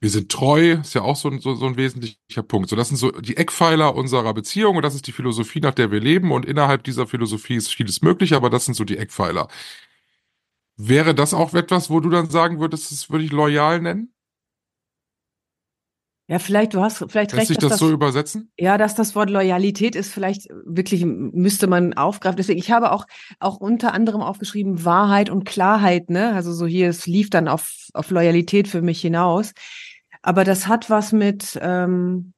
[0.00, 2.70] wir sind treu, ist ja auch so, ein- so, so ein wesentlicher Punkt.
[2.70, 5.90] So, das sind so die Eckpfeiler unserer Beziehung und das ist die Philosophie, nach der
[5.90, 9.48] wir leben und innerhalb dieser Philosophie ist vieles möglich, aber das sind so die Eckpfeiler.
[10.78, 14.14] Wäre das auch etwas, wo du dann sagen würdest, das würde ich loyal nennen?
[16.30, 18.52] Ja, vielleicht, du hast vielleicht Lässt recht, sich dass das so übersetzen?
[18.58, 22.36] Ja, dass das Wort Loyalität ist, vielleicht wirklich müsste man aufgreifen.
[22.36, 23.06] Deswegen, ich habe auch,
[23.40, 26.34] auch unter anderem aufgeschrieben Wahrheit und Klarheit, ne?
[26.34, 29.52] Also so hier, es lief dann auf, auf Loyalität für mich hinaus.
[30.20, 32.34] Aber das hat was mit, ähm,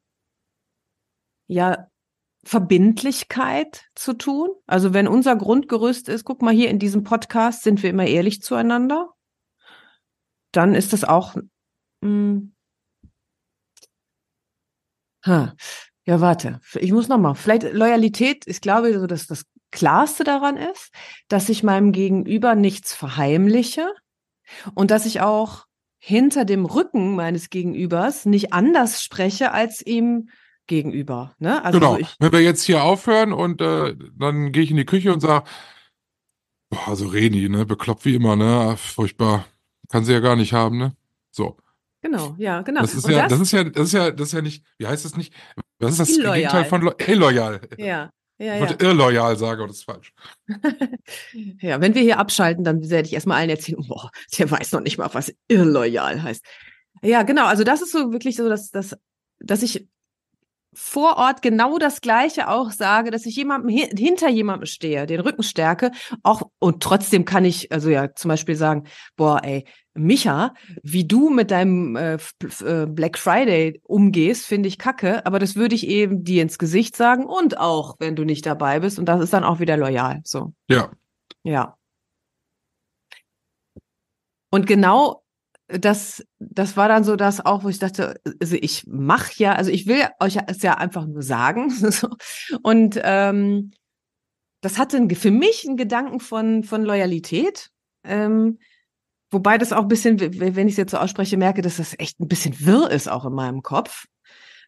[1.49, 1.89] ja,
[2.45, 4.51] Verbindlichkeit zu tun.
[4.69, 8.41] Also wenn unser Grundgerüst ist, guck mal hier in diesem Podcast sind wir immer ehrlich
[8.41, 9.11] zueinander,
[10.53, 11.35] dann ist das auch,
[12.03, 12.43] mh,
[15.27, 15.55] Ha.
[16.07, 16.61] Ja, warte.
[16.75, 17.35] Ich muss noch mal.
[17.35, 20.91] Vielleicht Loyalität, ich glaube, so dass das Klarste daran ist,
[21.29, 23.93] dass ich meinem Gegenüber nichts verheimliche
[24.75, 25.67] und dass ich auch
[25.99, 30.31] hinter dem Rücken meines Gegenübers nicht anders spreche als ihm
[30.67, 31.35] gegenüber.
[31.39, 31.63] Ne?
[31.65, 31.95] Also genau.
[31.95, 35.13] so ich, Wenn wir jetzt hier aufhören und äh, dann gehe ich in die Küche
[35.13, 35.45] und sage,
[36.71, 39.45] boah, also Reni, ne, bekloppt wie immer, ne, furchtbar,
[39.89, 40.97] kann sie ja gar nicht haben, ne,
[41.31, 41.57] so.
[42.03, 42.81] Genau, ja, genau.
[42.83, 44.87] Das ist Und ja, das, ist ja, das ist ja, das ist ja nicht, wie
[44.87, 45.33] heißt das nicht?
[45.79, 46.35] Das ist das Illoyal.
[46.37, 47.61] Gegenteil von lo illoyal.
[47.79, 48.77] ja, ja, Ich ja.
[48.81, 50.13] irrloyal sagen, aber das ist falsch.
[51.61, 54.81] ja, wenn wir hier abschalten, dann werde ich erstmal allen erzählen, boah, der weiß noch
[54.81, 56.45] nicht mal, was illoyal heißt.
[57.03, 57.47] Ja, genau.
[57.47, 58.97] Also das ist so wirklich so, dass, dass,
[59.39, 59.87] dass ich
[60.73, 65.21] vor Ort genau das Gleiche auch sage, dass ich jemandem hi- hinter jemandem stehe, den
[65.21, 65.91] Rücken stärke,
[66.23, 68.85] auch und trotzdem kann ich also ja zum Beispiel sagen,
[69.17, 75.27] boah, ey, Micha, wie du mit deinem äh, äh, Black Friday umgehst, finde ich kacke,
[75.27, 78.81] aber das würde ich eben dir ins Gesicht sagen und auch, wenn du nicht dabei
[78.81, 80.53] bist und das ist dann auch wieder loyal, so.
[80.69, 80.91] Ja.
[81.43, 81.77] Ja.
[84.51, 85.23] Und genau
[85.69, 89.71] das, das war dann so das auch, wo ich dachte, also ich mache ja, also
[89.71, 91.73] ich will euch es ja einfach nur sagen.
[92.63, 93.71] Und ähm,
[94.61, 97.71] das hatte für mich einen Gedanken von, von Loyalität.
[98.05, 98.59] Ähm,
[99.31, 102.21] wobei das auch ein bisschen, wenn ich es jetzt so ausspreche, merke, dass das echt
[102.21, 104.07] ein bisschen wirr ist auch in meinem Kopf.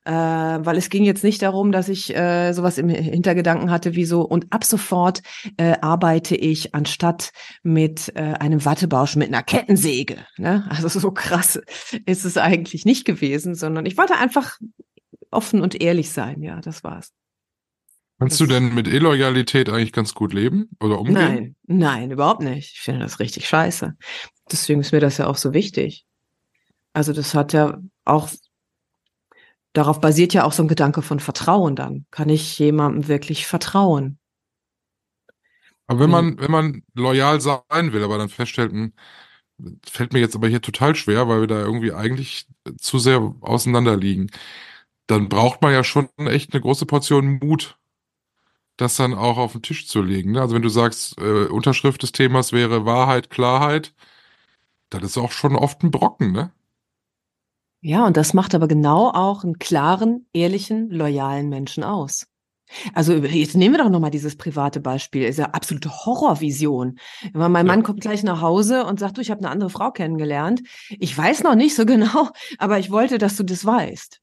[0.05, 4.05] Äh, weil es ging jetzt nicht darum, dass ich äh, sowas im Hintergedanken hatte wie
[4.05, 5.23] so, und ab sofort
[5.59, 7.31] äh, arbeite ich anstatt
[7.63, 10.17] mit äh, einem Wattebausch mit einer Kettensäge.
[10.39, 10.67] Ne?
[10.69, 11.61] Also so krass
[12.05, 14.59] ist es eigentlich nicht gewesen, sondern ich wollte einfach
[15.31, 16.43] offen und ehrlich sein.
[16.43, 17.13] Ja, das war's.
[18.19, 21.15] Kannst du denn mit Illoyalität eigentlich ganz gut leben oder umgehen?
[21.15, 22.75] Nein, nein, überhaupt nicht.
[22.75, 23.95] Ich finde das richtig scheiße.
[24.51, 26.05] Deswegen ist mir das ja auch so wichtig.
[26.93, 28.29] Also das hat ja auch,
[29.73, 32.07] darauf basiert ja auch so ein Gedanke von Vertrauen dann.
[32.11, 34.19] Kann ich jemandem wirklich vertrauen?
[35.87, 38.93] Aber wenn man, wenn man loyal sein will, aber dann feststellt, hm,
[39.87, 42.47] fällt mir jetzt aber hier total schwer, weil wir da irgendwie eigentlich
[42.79, 44.31] zu sehr auseinander liegen,
[45.07, 47.79] dann braucht man ja schon echt eine große Portion Mut,
[48.77, 50.33] das dann auch auf den Tisch zu legen.
[50.33, 50.41] ne?
[50.41, 53.95] Also wenn du sagst, äh, Unterschrift des Themas wäre Wahrheit, Klarheit,
[54.95, 56.53] dann ist auch schon oft ein Brocken, ne?
[57.81, 62.27] Ja, und das macht aber genau auch einen klaren, ehrlichen, loyalen Menschen aus.
[62.95, 65.25] Also jetzt nehmen wir doch nochmal dieses private Beispiel.
[65.25, 66.99] Ist ja absolute Horrorvision.
[67.33, 67.65] Mein Ja.
[67.65, 70.63] Mann kommt gleich nach Hause und sagt, du, ich habe eine andere Frau kennengelernt.
[70.91, 72.29] Ich weiß noch nicht so genau,
[72.59, 74.21] aber ich wollte, dass du das weißt.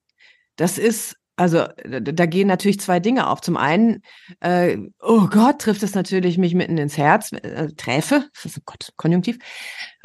[0.55, 3.41] Das ist, also da, gehen natürlich zwei Dinge auf.
[3.41, 4.01] Zum einen,
[4.39, 8.63] äh, oh Gott, trifft es natürlich mich mitten ins Herz, äh, Träfe, das ist oh
[8.65, 9.37] Gott, Konjunktiv.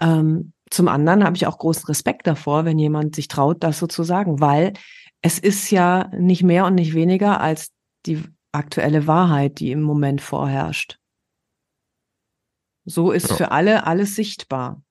[0.00, 3.87] Ähm, zum anderen habe ich auch großen Respekt davor, wenn jemand sich traut, das so
[3.87, 4.72] zu sagen, weil
[5.22, 7.70] es ist ja nicht mehr und nicht weniger als
[8.06, 10.98] die aktuelle Wahrheit, die im Moment vorherrscht.
[12.84, 13.37] So ist Ja.
[13.37, 14.82] für alle alles sichtbar.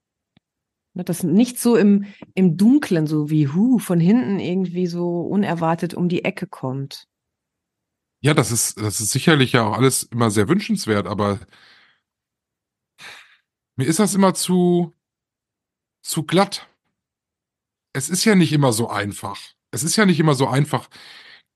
[0.93, 5.93] Ne, Das nicht so im, im Dunklen, so wie hu, von hinten irgendwie so unerwartet
[5.93, 7.07] um die Ecke kommt.
[8.21, 11.39] Ja, das ist, das ist sicherlich ja auch alles immer sehr wünschenswert, aber
[13.75, 14.93] mir ist das immer zu,
[16.03, 16.69] zu glatt.
[17.93, 19.39] Es ist ja nicht immer so einfach.
[19.71, 20.89] Es ist ja nicht immer so einfach,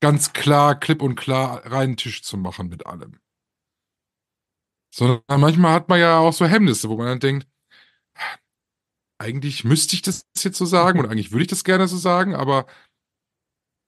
[0.00, 3.20] ganz klar, klipp und klar reinen Tisch zu machen mit allem.
[4.94, 7.46] Sondern manchmal hat man ja auch so Hemmnisse, wo man dann denkt,
[9.20, 12.34] eigentlich müsste ich das jetzt so sagen und eigentlich würde ich das gerne so sagen,
[12.34, 12.66] aber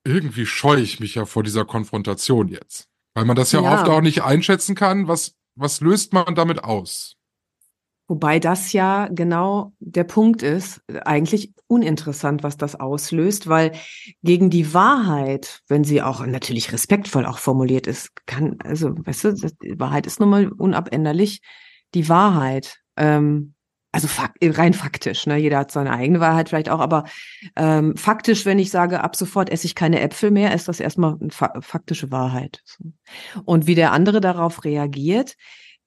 [0.04, 2.88] irgendwie scheue ich mich ja vor dieser Konfrontation jetzt.
[3.14, 3.74] Weil man das ja, Ja.
[3.74, 7.16] oft auch nicht einschätzen kann, was, was löst man damit aus?
[8.10, 13.70] Wobei das ja genau der Punkt ist, eigentlich uninteressant, was das auslöst, weil
[14.24, 19.32] gegen die Wahrheit, wenn sie auch natürlich respektvoll auch formuliert ist, kann, also, weißt du,
[19.62, 21.40] die Wahrheit ist nun mal unabänderlich
[21.94, 22.80] die Wahrheit.
[22.96, 23.54] Ähm,
[23.92, 25.36] also fak rein faktisch, ne?
[25.36, 27.04] Jeder hat seine eigene Wahrheit vielleicht auch, aber
[27.54, 31.16] ähm, faktisch, wenn ich sage, ab sofort esse ich keine Äpfel mehr, ist das erstmal
[31.20, 32.64] eine fa faktische Wahrheit.
[33.44, 35.36] Und wie der andere darauf reagiert,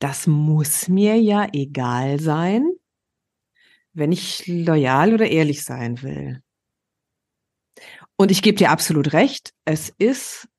[0.03, 2.69] das muss mir ja egal sein,
[3.93, 6.43] wenn ich loyal oder ehrlich sein will.
[8.17, 10.49] Und ich gebe dir absolut recht, es ist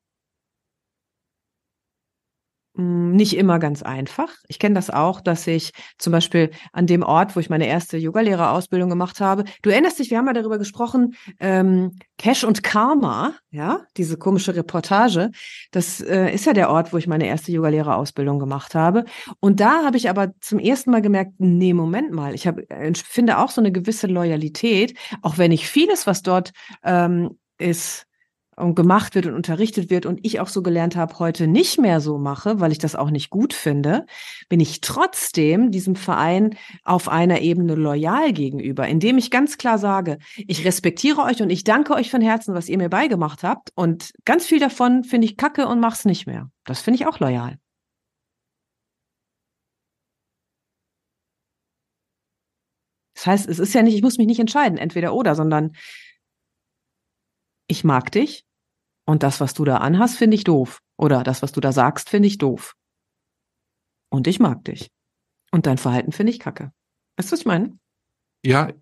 [2.77, 4.31] nicht immer ganz einfach.
[4.49, 7.97] Ich kenne das auch, dass ich zum Beispiel an dem Ort, wo ich meine erste
[7.99, 13.35] Yogalehrerausbildung gemacht habe, du erinnerst dich, wir haben ja darüber gesprochen, ähm, Cash und Karma,
[13.51, 15.31] ja, diese komische Reportage,
[15.71, 19.05] das äh, ist ja der Ort, wo ich meine erste Yogalehrerausbildung gemacht habe.
[19.39, 22.93] Und da habe ich aber zum ersten Mal gemerkt, nee, Moment mal, ich habe, äh,
[22.95, 28.07] finde auch so eine gewisse Loyalität, auch wenn ich vieles, was dort ähm, ist,
[28.57, 32.19] gemacht wird und unterrichtet wird und ich auch so gelernt habe, heute nicht mehr so
[32.19, 34.07] mache, weil ich das auch nicht gut finde,
[34.49, 40.19] bin ich trotzdem diesem Verein auf einer Ebene loyal gegenüber, indem ich ganz klar sage,
[40.37, 44.12] ich respektiere euch und ich danke euch von Herzen, was ihr mir beigemacht habt und
[44.25, 46.51] ganz viel davon finde ich kacke und mach's nicht mehr.
[46.64, 47.59] Das finde ich auch loyal.
[53.14, 55.73] Das heißt, es ist ja nicht, ich muss mich nicht entscheiden, entweder oder, sondern
[57.66, 58.44] ich mag dich
[59.07, 60.81] und das, was du da anhast, finde ich doof.
[60.96, 62.74] Oder das, was du da sagst, finde ich doof.
[64.11, 64.90] Und ich mag dich.
[65.50, 66.72] Und dein Verhalten finde ich kacke.
[67.16, 67.79] Weißt du, was ich meine?
[68.44, 68.72] Ja,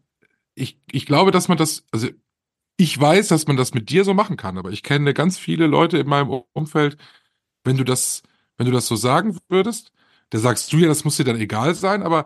[0.54, 2.08] ich, ich glaube, dass man das, also
[2.76, 5.66] ich weiß, dass man das mit dir so machen kann, aber ich kenne ganz viele
[5.66, 6.96] Leute in meinem Umfeld,
[7.64, 8.22] wenn du das,
[8.56, 9.92] wenn du das so sagen würdest,
[10.30, 12.24] da sagst du ja, das muss dir dann egal sein, aber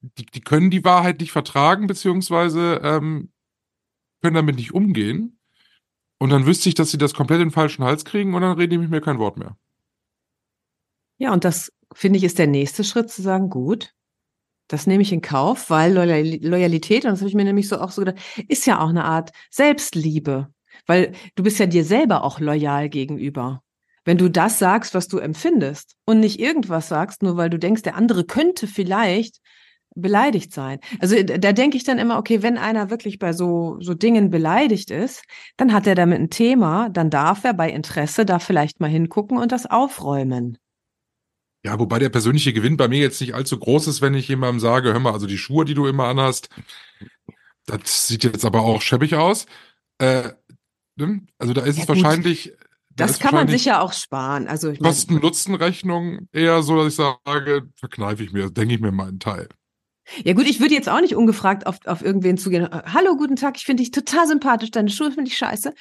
[0.00, 3.32] die, die können die Wahrheit nicht vertragen, beziehungsweise ähm,
[4.20, 5.37] können damit nicht umgehen.
[6.18, 8.56] Und dann wüsste ich, dass sie das komplett in den falschen Hals kriegen und dann
[8.56, 9.56] rede ich mit mir kein Wort mehr.
[11.18, 13.94] Ja, und das finde ich ist der nächste Schritt zu sagen, gut,
[14.68, 17.80] das nehme ich in Kauf, weil Loyal Loyalität, und das habe ich mir nämlich so
[17.80, 20.52] auch so gedacht, ist ja auch eine Art Selbstliebe,
[20.86, 23.62] weil du bist ja dir selber auch loyal gegenüber.
[24.04, 27.82] Wenn du das sagst, was du empfindest und nicht irgendwas sagst, nur weil du denkst,
[27.82, 29.40] der andere könnte vielleicht
[30.00, 30.80] beleidigt sein.
[31.00, 34.90] Also da denke ich dann immer, okay, wenn einer wirklich bei so, so Dingen beleidigt
[34.90, 35.22] ist,
[35.56, 39.38] dann hat er damit ein Thema, dann darf er bei Interesse da vielleicht mal hingucken
[39.38, 40.58] und das aufräumen.
[41.64, 44.60] Ja, wobei der persönliche Gewinn bei mir jetzt nicht allzu groß ist, wenn ich jemandem
[44.60, 46.48] sage, hör mal, also die Schuhe, die du immer anhast,
[47.66, 49.46] das sieht jetzt aber auch schäbig aus.
[49.98, 50.30] Äh,
[50.96, 51.22] ne?
[51.38, 52.54] also da ist Ja, es wahrscheinlich.
[52.90, 54.48] da Das kann man wahrscheinlich sich ja auch sparen.
[54.48, 59.48] Also Kosten-Nutzen-Rechnung eher so, dass ich sage, verkneife ich mir, denke ich mir meinen Teil.
[60.24, 62.68] Ja gut, ich würde jetzt auch nicht ungefragt auf, auf irgendwen zugehen.
[62.70, 65.72] Hallo, guten Tag, ich finde dich total sympathisch, deine Schuhe finde ich scheiße.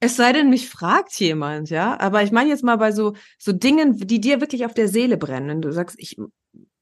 [0.00, 1.98] Es sei denn, mich fragt jemand, ja.
[2.00, 5.16] Aber ich meine jetzt mal bei so, so Dingen, die dir wirklich auf der Seele
[5.16, 5.60] brennen.
[5.60, 6.16] Du sagst, ich,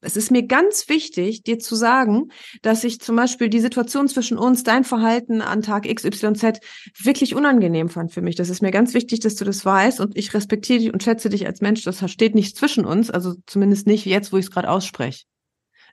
[0.01, 2.29] es ist mir ganz wichtig, dir zu sagen,
[2.61, 6.59] dass ich zum Beispiel die Situation zwischen uns, dein Verhalten an Tag XYZ
[7.01, 8.35] wirklich unangenehm fand für mich.
[8.35, 11.29] Das ist mir ganz wichtig, dass du das weißt und ich respektiere dich und schätze
[11.29, 11.83] dich als Mensch.
[11.83, 15.25] Das steht nicht zwischen uns, also zumindest nicht jetzt, wo ich es gerade ausspreche.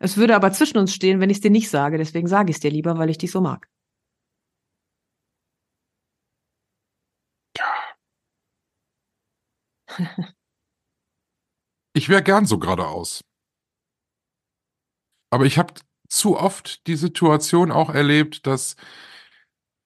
[0.03, 1.97] Es würde aber zwischen uns stehen, wenn ich es dir nicht sage.
[1.97, 3.69] Deswegen sage ich es dir lieber, weil ich dich so mag.
[11.95, 13.23] Ich wäre gern so geradeaus.
[15.31, 15.75] Aber ich habe
[16.09, 18.77] zu oft die Situation auch erlebt, dass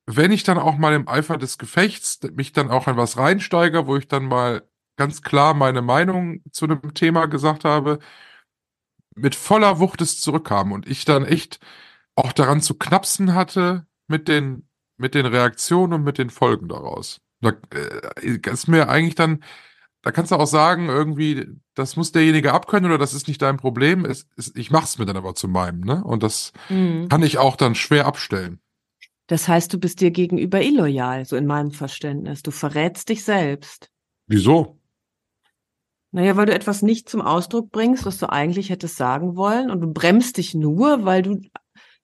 [0.07, 3.87] wenn ich dann auch mal im Eifer des Gefechts mich dann auch in was reinsteige,
[3.87, 4.62] wo ich dann mal
[4.96, 7.98] ganz klar meine Meinung zu einem Thema gesagt habe,
[9.16, 11.59] mit voller Wucht es zurückkam und ich dann echt
[12.14, 17.20] auch daran zu knapsen hatte mit den, mit den Reaktionen und mit den Folgen daraus.
[17.40, 19.42] Da äh, ist mir eigentlich dann
[20.07, 23.57] da kannst du auch sagen, irgendwie, das muss derjenige abkönnen oder das ist nicht dein
[23.57, 24.05] Problem.
[24.05, 26.05] Es, es, ich mach's mir dann aber zu meinem, ne?
[26.05, 27.09] Und das Mhm.
[27.09, 28.61] kann ich auch dann schwer abstellen.
[29.26, 32.44] Das heißt, du bist dir gegenüber illoyal, so in meinem Verständnis.
[32.44, 33.90] Du verrätst dich selbst.
[34.29, 34.79] Wieso?
[36.12, 39.81] Naja, weil du etwas nicht zum Ausdruck bringst, was du eigentlich hättest sagen wollen und
[39.81, 41.40] du bremst dich nur, weil du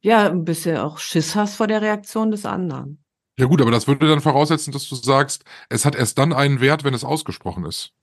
[0.00, 3.02] ja ein bisschen auch Schiss hast vor der Reaktion des anderen.
[3.38, 6.60] Ja gut, aber das würde dann voraussetzen, dass du sagst, es hat erst dann einen
[6.60, 7.94] Wert, wenn es ausgesprochen ist.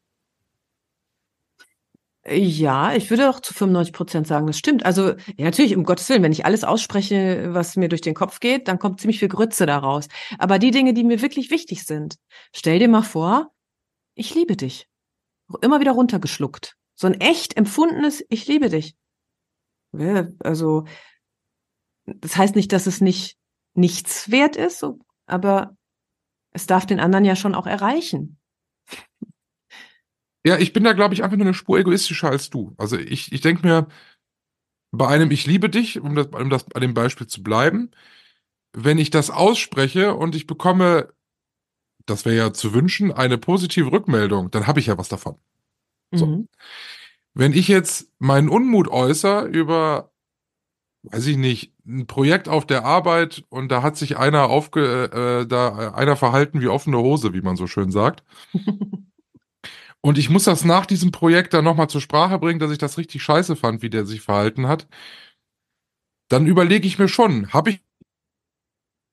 [2.25, 4.85] Ja, ich würde auch zu 95 Prozent sagen, das stimmt.
[4.85, 8.39] Also, ja, natürlich, um Gottes Willen, wenn ich alles ausspreche, was mir durch den Kopf
[8.39, 10.07] geht, dann kommt ziemlich viel Grütze daraus.
[10.37, 12.17] Aber die Dinge, die mir wirklich wichtig sind,
[12.53, 13.51] stell dir mal vor,
[14.15, 14.88] ich liebe dich.
[15.61, 16.75] Immer wieder runtergeschluckt.
[16.95, 18.95] So ein echt empfundenes, ich liebe dich.
[20.39, 20.85] Also,
[22.05, 23.37] das heißt nicht, dass es nicht
[23.73, 24.85] nichts wert ist,
[25.25, 25.75] aber
[26.51, 28.39] es darf den anderen ja schon auch erreichen.
[30.45, 32.73] Ja, ich bin da, glaube ich, einfach nur eine Spur egoistischer als du.
[32.77, 33.87] Also ich, ich denke mir,
[34.91, 37.91] bei einem Ich liebe dich, um das, um das bei dem Beispiel zu bleiben,
[38.73, 41.13] wenn ich das ausspreche und ich bekomme,
[42.09, 45.35] das wäre ja zu wünschen, eine positive Rückmeldung, dann habe ich ja was davon.
[46.11, 46.25] So.
[46.25, 46.47] Mhm.
[47.33, 50.11] Wenn ich jetzt meinen Unmut äußere über,
[51.03, 55.47] weiß ich nicht, ein Projekt auf der Arbeit und da hat sich einer aufge, äh,
[55.47, 58.23] da einer verhalten wie offene Hose, wie man so schön sagt.
[60.01, 62.97] Und ich muss das nach diesem Projekt dann nochmal zur Sprache bringen, dass ich das
[62.97, 64.87] richtig scheiße fand, wie der sich verhalten hat.
[66.29, 67.71] Dann überlege ich mir schon, habe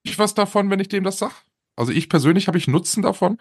[0.05, 1.35] ich was davon, wenn ich dem das sage?
[1.77, 3.39] Also ich persönlich habe ich Nutzen davon.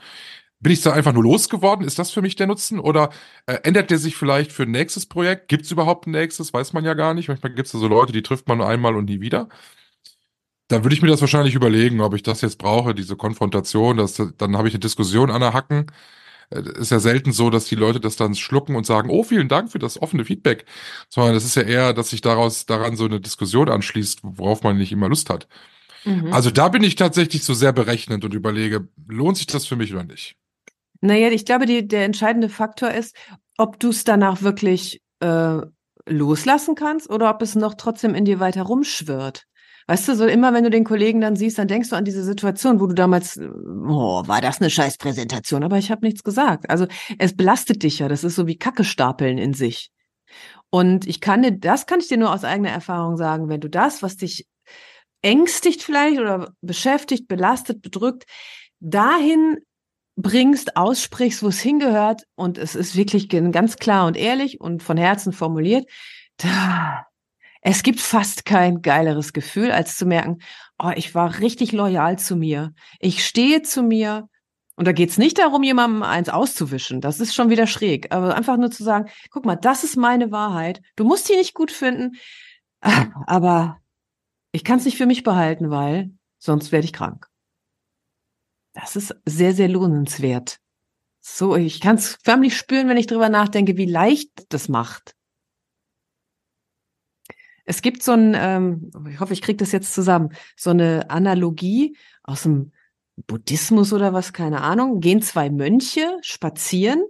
[0.60, 1.86] Bin ich da einfach nur losgeworden?
[1.86, 2.80] Ist das für mich der Nutzen?
[2.80, 3.10] Oder
[3.46, 5.48] äh, ändert der sich vielleicht für ein nächstes Projekt?
[5.50, 6.54] Gibt es überhaupt ein nächstes?
[6.54, 7.28] Weiß man ja gar nicht.
[7.28, 9.50] Manchmal gibt es ja so Leute, die trifft man nur einmal und nie wieder.
[10.68, 13.98] Dann würde ich mir das wahrscheinlich überlegen, ob ich das jetzt brauche, diese Konfrontation.
[13.98, 15.92] Das, dann habe ich eine Diskussion an der Hacken.
[16.52, 19.48] Äh, ist ja selten so, dass die Leute das dann schlucken und sagen, oh, vielen
[19.50, 20.66] Dank für das offene Feedback.
[21.10, 24.78] Sondern das ist ja eher, dass sich daraus daran so eine Diskussion anschließt, worauf man
[24.78, 25.48] nicht immer Lust hat.
[26.06, 26.32] Mhm.
[26.32, 29.94] Also da bin ich tatsächlich so sehr berechnend und überlege, lohnt sich das für mich
[29.94, 30.36] oder nicht?
[31.02, 33.16] Naja, ich glaube, die, der entscheidende Faktor ist,
[33.58, 35.62] ob du es danach wirklich äh,
[36.06, 39.46] loslassen kannst oder ob es noch trotzdem in dir weiter rumschwirrt.
[39.88, 42.24] Weißt du, so immer wenn du den Kollegen dann siehst, dann denkst du an diese
[42.24, 46.70] Situation, wo du damals, oh, war das eine Scheißpräsentation, aber ich habe nichts gesagt.
[46.72, 46.88] Also
[47.20, 49.92] es belastet dich ja, das ist so wie Kacke stapeln in sich.
[50.72, 53.70] Und ich kann dir, das kann ich dir nur aus eigener Erfahrung sagen, wenn du
[53.70, 54.48] das, was dich
[55.26, 58.26] ängstigt vielleicht oder beschäftigt, belastet, bedrückt,
[58.80, 59.58] dahin
[60.16, 64.98] bringst, aussprichst, wo es hingehört und es ist wirklich ganz klar und ehrlich und von
[64.98, 65.90] Herzen formuliert,
[66.38, 67.08] da,
[67.62, 70.38] es gibt fast kein geileres Gefühl, als zu merken,
[70.78, 72.74] oh, ich war richtig loyal zu mir.
[73.00, 74.30] Ich stehe zu mir.
[74.76, 77.02] Und da geht's nicht darum, jemandem eins auszuwischen.
[77.02, 78.14] Das ist schon wieder schräg.
[78.14, 80.82] Aber einfach nur zu sagen, guck mal, das ist meine Wahrheit.
[80.98, 82.18] Du musst die nicht gut finden,
[82.82, 83.80] aber
[84.56, 87.28] ich kann es nicht für mich behalten, weil sonst werde ich krank.
[88.74, 90.60] Das ist sehr, sehr lohnenswert.
[91.20, 95.16] So, ich kann es förmlich spüren, wenn ich drüber nachdenke, wie leicht das macht.
[97.66, 101.98] Es gibt so ein, ähm, ich hoffe, ich kriege das jetzt zusammen, so eine Analogie
[102.24, 102.72] aus dem
[103.28, 105.02] Buddhismus oder was, keine Ahnung.
[105.02, 107.04] Gehen zwei Mönche spazieren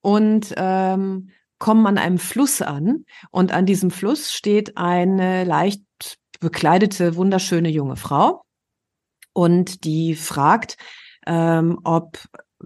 [0.00, 3.04] und ähm, kommen an einem Fluss an.
[3.30, 5.84] Und an diesem Fluss steht eine leicht
[6.40, 8.42] bekleidete, wunderschöne junge Frau.
[9.32, 10.76] Und die fragt,
[11.26, 12.18] ähm, ob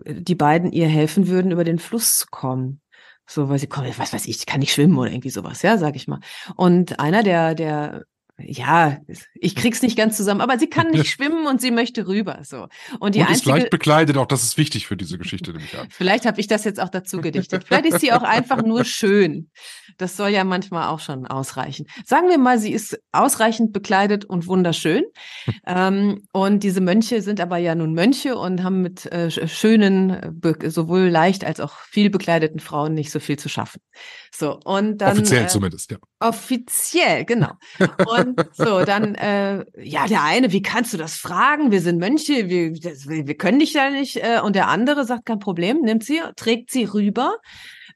[0.06, 2.80] die beiden ihr helfen würden, über den Fluss zu kommen.
[3.26, 5.96] So, weil sie kommen, was weiß ich, kann nicht schwimmen oder irgendwie sowas, ja, sag
[5.96, 6.20] ich mal.
[6.56, 8.04] Und einer der, der,
[8.38, 8.98] ja,
[9.34, 12.66] ich krieg's nicht ganz zusammen, aber sie kann nicht schwimmen und sie möchte rüber, so.
[12.98, 15.64] Und die und ist einzige, leicht bekleidet, auch das ist wichtig für diese Geschichte, nehme
[15.64, 15.86] ich an.
[15.90, 17.64] Vielleicht habe ich das jetzt auch dazu gedichtet.
[17.66, 19.50] Vielleicht ist sie auch einfach nur schön.
[19.98, 21.86] Das soll ja manchmal auch schon ausreichen.
[22.04, 25.04] Sagen wir mal, sie ist ausreichend bekleidet und wunderschön.
[25.64, 31.08] ähm, und diese Mönche sind aber ja nun Mönche und haben mit äh, schönen, sowohl
[31.08, 33.80] leicht als auch viel bekleideten Frauen nicht so viel zu schaffen.
[34.32, 35.12] So, und dann.
[35.12, 35.98] Offiziell äh, zumindest, ja.
[36.18, 37.52] Offiziell, genau.
[37.78, 41.70] Und so, dann, äh, ja, der eine, wie kannst du das fragen?
[41.70, 44.16] Wir sind Mönche, wir, das, wir können dich ja nicht.
[44.16, 47.37] Äh, und der andere sagt, kein Problem, nimmt sie, trägt sie rüber.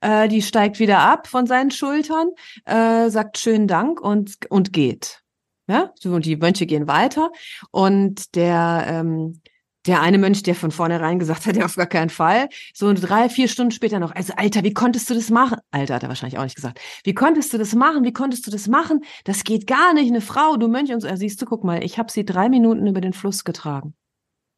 [0.00, 2.28] Äh, die steigt wieder ab von seinen Schultern,
[2.64, 5.22] äh, sagt schönen Dank und, und geht.
[5.66, 7.30] Ja, und die Mönche gehen weiter.
[7.70, 9.40] Und der, ähm,
[9.88, 13.28] der eine Mönch, der von vornherein gesagt hat, ja, auf gar keinen Fall, so drei,
[13.28, 15.58] vier Stunden später noch, also Alter, wie konntest du das machen?
[15.72, 16.80] Alter, hat er wahrscheinlich auch nicht gesagt.
[17.04, 18.04] Wie konntest du das machen?
[18.04, 19.00] Wie konntest du das machen?
[19.24, 21.08] Das geht gar nicht, eine Frau, du Mönch und so.
[21.08, 23.94] Ja, siehst du, guck mal, ich habe sie drei Minuten über den Fluss getragen.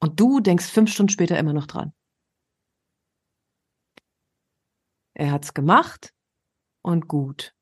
[0.01, 1.93] Und du denkst fünf Stunden später immer noch dran.
[5.20, 6.14] er hat's gemacht
[6.83, 7.55] und gut.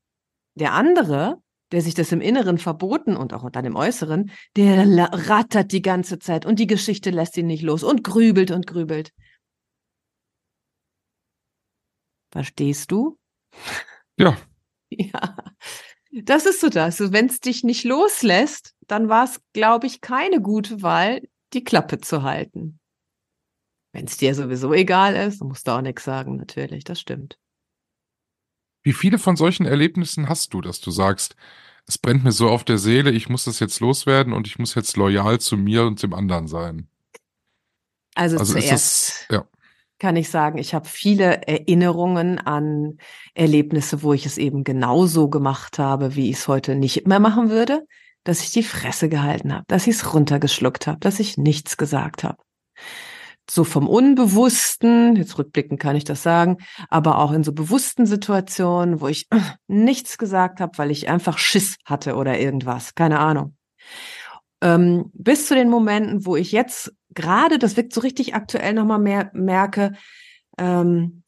[0.55, 1.41] Der andere,
[1.71, 6.19] der sich das im Inneren verboten und auch dann im Äußeren, der rattert die ganze
[6.19, 9.11] Zeit und die Geschichte lässt ihn nicht los und grübelt und grübelt.
[12.31, 13.17] Verstehst du?
[14.17, 14.37] Ja.
[14.91, 15.35] Ja.
[16.11, 16.99] Das ist so das.
[16.99, 21.21] Wenn es dich nicht loslässt, dann war es, glaube ich, keine gute Wahl,
[21.53, 22.79] die Klappe zu halten.
[23.91, 27.37] Wenn es dir sowieso egal ist, musst du auch nichts sagen, natürlich, das stimmt.
[28.83, 31.35] Wie viele von solchen Erlebnissen hast du, dass du sagst,
[31.85, 34.75] es brennt mir so auf der Seele, ich muss das jetzt loswerden und ich muss
[34.75, 36.87] jetzt loyal zu mir und dem anderen sein?
[38.15, 39.45] Also, Also zuerst das, ja.
[39.97, 42.97] kann ich sagen, ich habe viele Erinnerungen an
[43.33, 47.49] Erlebnisse, wo ich es eben genauso gemacht habe, wie ich es heute nicht mehr machen
[47.49, 47.85] würde,
[48.23, 52.23] dass ich die Fresse gehalten habe, dass ich es runtergeschluckt habe, dass ich nichts gesagt
[52.23, 52.37] habe.
[53.49, 56.57] So vom Unbewussten, jetzt rückblickend kann ich das sagen,
[56.89, 59.27] aber auch in so bewussten Situationen, wo ich
[59.67, 63.55] nichts gesagt habe, weil ich einfach Schiss hatte oder irgendwas, keine Ahnung.
[64.61, 68.99] Ähm, bis zu den Momenten, wo ich jetzt gerade, das wirkt so richtig aktuell nochmal
[68.99, 69.93] mehr, merke,
[70.57, 71.23] ähm,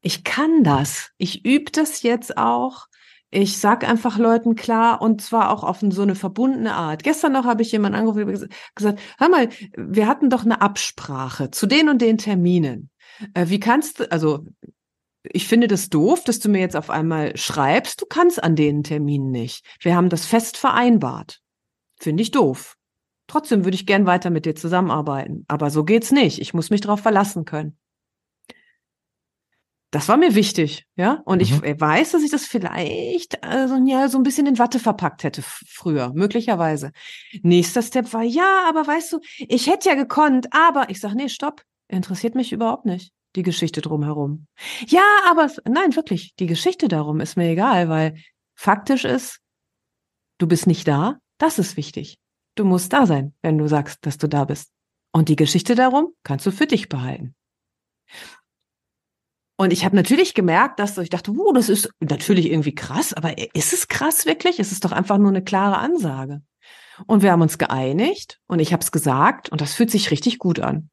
[0.00, 1.10] ich kann das.
[1.18, 2.86] Ich übe das jetzt auch.
[3.30, 7.02] Ich sag einfach Leuten klar und zwar auch auf so eine verbundene Art.
[7.02, 11.50] Gestern noch habe ich jemanden angerufen und gesagt, hör mal, wir hatten doch eine Absprache
[11.50, 12.90] zu den und den Terminen.
[13.34, 14.46] Äh, wie kannst du, also
[15.22, 18.82] ich finde das doof, dass du mir jetzt auf einmal schreibst, du kannst an den
[18.82, 19.64] Terminen nicht.
[19.80, 21.40] Wir haben das fest vereinbart.
[22.00, 22.76] Finde ich doof.
[23.26, 25.44] Trotzdem würde ich gern weiter mit dir zusammenarbeiten.
[25.48, 26.40] Aber so geht's nicht.
[26.40, 27.76] Ich muss mich darauf verlassen können.
[29.90, 31.22] Das war mir wichtig, ja.
[31.24, 31.80] Und ich Mhm.
[31.80, 36.12] weiß, dass ich das vielleicht also, ja, so ein bisschen in Watte verpackt hätte früher,
[36.14, 36.92] möglicherweise.
[37.42, 41.28] Nächster Step war, ja, aber weißt du, ich hätte ja gekonnt, aber ich sag, nee,
[41.30, 44.46] stopp, interessiert mich überhaupt nicht, die Geschichte drumherum.
[44.86, 48.16] Ja, aber nein, wirklich, die Geschichte darum ist mir egal, weil
[48.54, 49.38] faktisch ist,
[50.36, 52.18] du bist nicht da, das ist wichtig.
[52.56, 54.70] Du musst da sein, wenn du sagst, dass du da bist.
[55.12, 57.34] Und die Geschichte darum kannst du für dich behalten.
[59.60, 63.12] Und ich habe natürlich gemerkt, dass so, ich dachte, uh, das ist natürlich irgendwie krass,
[63.12, 64.60] aber ist es krass wirklich?
[64.60, 66.42] Es ist doch einfach nur eine klare Ansage.
[67.06, 70.38] Und wir haben uns geeinigt und ich habe es gesagt und das fühlt sich richtig
[70.38, 70.90] gut an.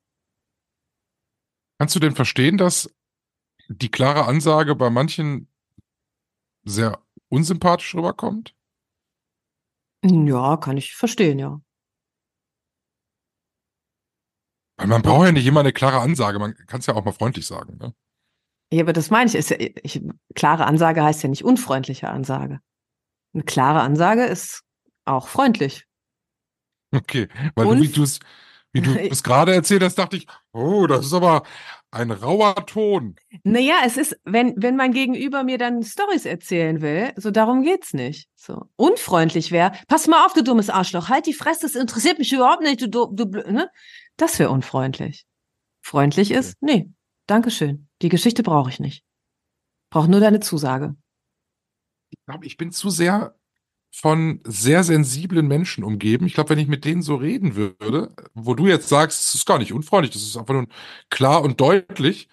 [1.78, 2.90] Kannst du denn verstehen, dass
[3.68, 5.48] die klare Ansage bei manchen
[6.64, 8.56] sehr unsympathisch rüberkommt?
[10.04, 11.62] Ja, kann ich verstehen, ja.
[14.78, 17.12] Weil man braucht ja nicht immer eine klare Ansage, man kann es ja auch mal
[17.12, 17.78] freundlich sagen.
[17.78, 17.94] Ne?
[18.76, 20.02] Ja, aber das meine ich, ist ja, ich.
[20.34, 22.60] Klare Ansage heißt ja nicht unfreundliche Ansage.
[23.34, 24.64] Eine klare Ansage ist
[25.06, 25.86] auch freundlich.
[26.92, 28.20] Okay, weil Und- du, wie du es
[28.74, 31.44] wie du es gerade erzählt hast, dachte ich, oh, das ist aber
[31.90, 33.16] ein rauer Ton.
[33.46, 37.94] Naja, es ist, wenn, wenn mein Gegenüber mir dann Stories erzählen will, so darum geht's
[37.94, 38.28] nicht.
[38.36, 42.34] So unfreundlich wäre, pass mal auf, du dummes Arschloch, halt die Fresse, das interessiert mich
[42.34, 43.70] überhaupt nicht, du, du, du ne?
[44.18, 45.26] Das wäre unfreundlich.
[45.82, 46.90] Freundlich ist, nee,
[47.28, 47.85] Dankeschön.
[48.02, 49.04] Die Geschichte brauche ich nicht.
[49.90, 50.96] Brauche nur deine Zusage.
[52.10, 53.36] Ich glaube, ich bin zu sehr
[53.94, 56.26] von sehr sensiblen Menschen umgeben.
[56.26, 59.46] Ich glaube, wenn ich mit denen so reden würde, wo du jetzt sagst, es ist
[59.46, 60.68] gar nicht unfreundlich, das ist einfach nur
[61.10, 62.28] klar und deutlich,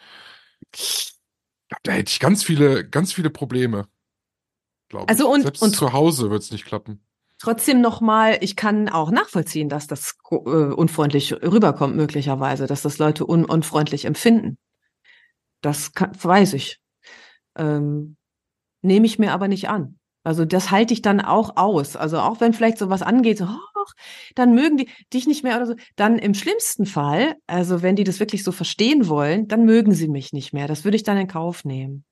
[1.85, 3.87] da hätte ich ganz viele, ganz viele Probleme.
[4.89, 7.05] Glaube Also und- Selbst und- zu Hause wird es nicht klappen.
[7.39, 13.25] Trotzdem nochmal, ich kann auch nachvollziehen, dass das äh, unfreundlich rüberkommt, möglicherweise, dass das Leute
[13.29, 14.59] un unfreundlich empfinden.
[15.63, 16.79] Das kann, weiß ich.
[17.57, 18.17] Ähm,
[18.83, 19.99] Nehme ich mir aber nicht an.
[20.25, 21.97] Also das halte ich dann auch aus.
[21.97, 23.93] Also auch wenn vielleicht sowas angeht, so, ach,
[24.35, 25.75] dann mögen die dich nicht mehr oder so.
[25.97, 30.09] Dann im schlimmsten Fall, also wenn die das wirklich so verstehen wollen, dann mögen sie
[30.09, 30.69] mich nicht mehr.
[30.69, 32.05] Das würde ich dann in Kauf nehmen.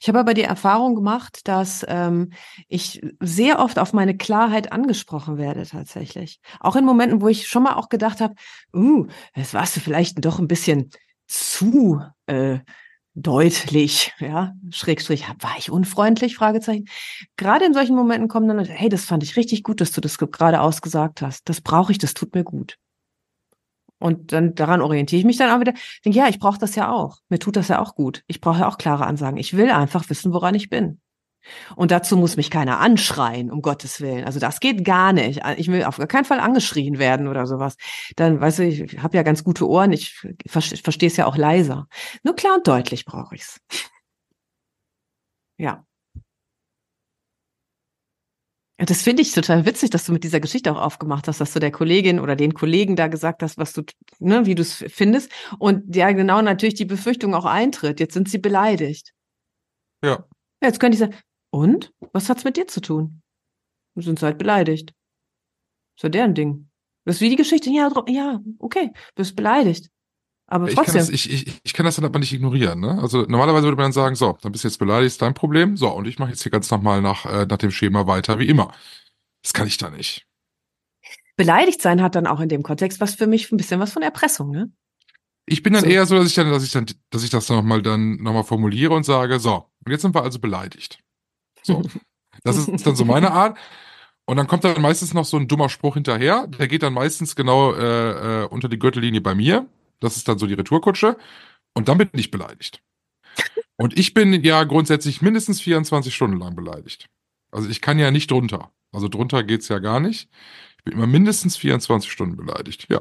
[0.00, 2.32] Ich habe aber die Erfahrung gemacht, dass ähm,
[2.68, 6.40] ich sehr oft auf meine Klarheit angesprochen werde tatsächlich.
[6.60, 8.34] Auch in Momenten, wo ich schon mal auch gedacht habe,
[8.74, 10.90] uh, das warst du vielleicht doch ein bisschen
[11.26, 12.60] zu äh,
[13.16, 16.84] deutlich, ja, Schrägstrich, war ich unfreundlich, Fragezeichen.
[17.36, 20.18] Gerade in solchen Momenten kommen dann hey, das fand ich richtig gut, dass du das
[20.18, 21.48] ge- gerade ausgesagt hast.
[21.48, 22.78] Das brauche ich, das tut mir gut.
[23.98, 25.72] Und dann daran orientiere ich mich dann auch wieder.
[26.04, 27.18] Denke, ja, ich brauche das ja auch.
[27.30, 28.22] Mir tut das ja auch gut.
[28.26, 29.38] Ich brauche ja auch klare Ansagen.
[29.38, 31.00] Ich will einfach wissen, woran ich bin.
[31.76, 34.24] Und dazu muss mich keiner anschreien, um Gottes Willen.
[34.24, 35.40] Also das geht gar nicht.
[35.56, 37.76] Ich will auf gar keinen Fall angeschrien werden oder sowas.
[38.16, 40.14] Dann, weißt du, ich habe ja ganz gute Ohren, ich
[40.46, 41.88] verstehe es ja auch leiser.
[42.22, 43.60] Nur klar und deutlich brauche ich's.
[45.58, 45.86] Ja.
[48.78, 51.52] Ja, Das finde ich total witzig, dass du mit dieser Geschichte auch aufgemacht hast, dass
[51.52, 53.82] du der Kollegin oder den Kollegen da gesagt hast, was du,
[54.18, 55.30] ne, wie du es findest.
[55.58, 58.00] Und ja, genau natürlich die Befürchtung auch eintritt.
[58.00, 59.14] Jetzt sind sie beleidigt.
[60.04, 60.26] Ja.
[60.62, 61.14] Jetzt könnte ich sagen,
[61.56, 61.92] und?
[62.12, 63.22] Was hat's mit dir zu tun?
[63.94, 64.92] Wir sind halt beleidigt.
[65.96, 66.68] Ist ja deren Ding.
[67.04, 69.88] Das ist wie die Geschichte, ja, ja, okay, bist beleidigt.
[70.48, 71.00] Aber Ich kann, trotzdem.
[71.00, 72.80] das, ich, ich, ich kann das dann aber nicht ignorieren.
[72.80, 72.98] Ne?
[73.00, 75.76] Also normalerweise würde man dann sagen, so, dann bist du jetzt beleidigt, ist dein Problem.
[75.76, 78.46] So, und ich mache jetzt hier ganz normal nach, äh, nach dem Schema weiter, wie
[78.48, 78.72] immer.
[79.42, 80.26] Das kann ich da nicht.
[81.36, 84.02] beleidigt sein hat dann auch in dem Kontext was für mich ein bisschen was von
[84.02, 84.70] Erpressung, ne?
[85.48, 85.88] Ich bin dann So.
[85.90, 88.94] eher so, dass ich dann, dass ich dann, dass ich das nochmal dann nochmal formuliere
[88.94, 90.98] und sage, so, und jetzt sind wir also beleidigt.
[91.66, 91.82] So.
[92.44, 93.58] Das ist dann so meine Art.
[94.26, 96.46] Und dann kommt dann meistens noch so ein dummer Spruch hinterher.
[96.46, 99.66] Der geht dann meistens genau äh, äh, unter die Gürtellinie bei mir.
[100.00, 101.16] Das ist dann so die Retourkutsche.
[101.74, 102.82] Und dann bin ich beleidigt.
[103.76, 107.08] Und ich bin ja grundsätzlich mindestens 24 Stunden lang beleidigt.
[107.50, 108.70] Also ich kann ja nicht drunter.
[108.92, 110.28] Also drunter geht's ja gar nicht.
[110.78, 112.86] Ich bin immer mindestens 24 Stunden beleidigt.
[112.90, 113.00] Ja.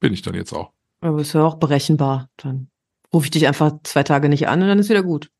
[0.00, 0.72] Bin ich dann jetzt auch.
[1.00, 2.28] Aber ist ja auch berechenbar.
[2.36, 2.68] Dann
[3.12, 5.30] rufe ich dich einfach zwei Tage nicht an und dann ist wieder gut.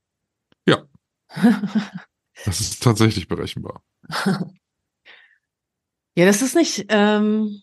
[0.66, 0.82] Ja.
[2.44, 3.82] Das ist tatsächlich berechenbar.
[6.16, 7.60] Ja, das ist nicht, ähm,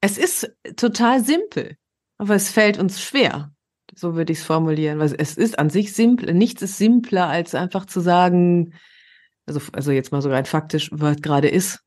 [0.00, 1.76] es ist total simpel,
[2.16, 3.52] aber es fällt uns schwer.
[3.94, 6.32] So würde ich es formulieren, weil es ist an sich simpel.
[6.32, 8.74] Nichts ist simpler, als einfach zu sagen,
[9.46, 11.80] also, also jetzt mal so rein faktisch, was gerade ist.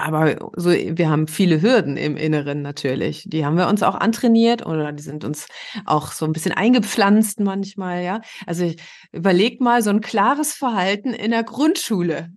[0.00, 3.24] Aber so, wir haben viele Hürden im Inneren natürlich.
[3.26, 5.48] Die haben wir uns auch antrainiert oder die sind uns
[5.86, 8.20] auch so ein bisschen eingepflanzt manchmal, ja.
[8.46, 8.72] Also
[9.10, 12.30] überleg mal so ein klares Verhalten in der Grundschule.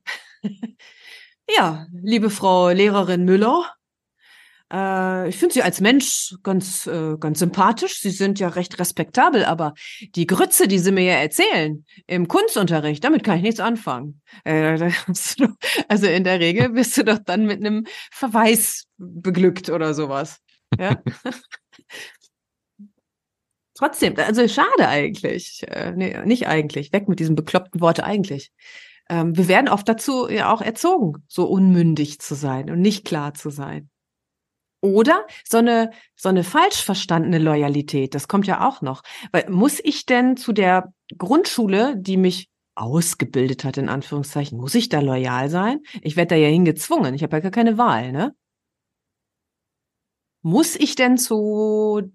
[1.57, 3.65] Ja, liebe Frau Lehrerin Müller,
[4.71, 7.99] äh, ich finde Sie als Mensch ganz, äh, ganz sympathisch.
[7.99, 9.73] Sie sind ja recht respektabel, aber
[10.15, 14.21] die Grütze, die Sie mir ja erzählen im Kunstunterricht, damit kann ich nichts anfangen.
[14.45, 14.77] Äh,
[15.37, 15.47] du,
[15.87, 20.39] also in der Regel bist du doch dann mit einem Verweis beglückt oder sowas.
[20.79, 21.01] Ja.
[23.73, 25.65] Trotzdem, also schade eigentlich.
[25.67, 26.93] Äh, nee, nicht eigentlich.
[26.93, 28.51] Weg mit diesem bekloppten Worte eigentlich
[29.09, 33.33] ähm, wir werden oft dazu ja auch erzogen, so unmündig zu sein und nicht klar
[33.33, 33.90] zu sein.
[34.81, 39.03] Oder so eine, so eine falsch verstandene Loyalität, das kommt ja auch noch.
[39.31, 44.89] Weil muss ich denn zu der Grundschule, die mich ausgebildet hat, in Anführungszeichen, muss ich
[44.89, 45.81] da loyal sein?
[46.01, 48.35] Ich werde da ja hingezwungen, ich habe ja gar keine Wahl, ne?
[50.43, 52.11] Muss ich denn zu,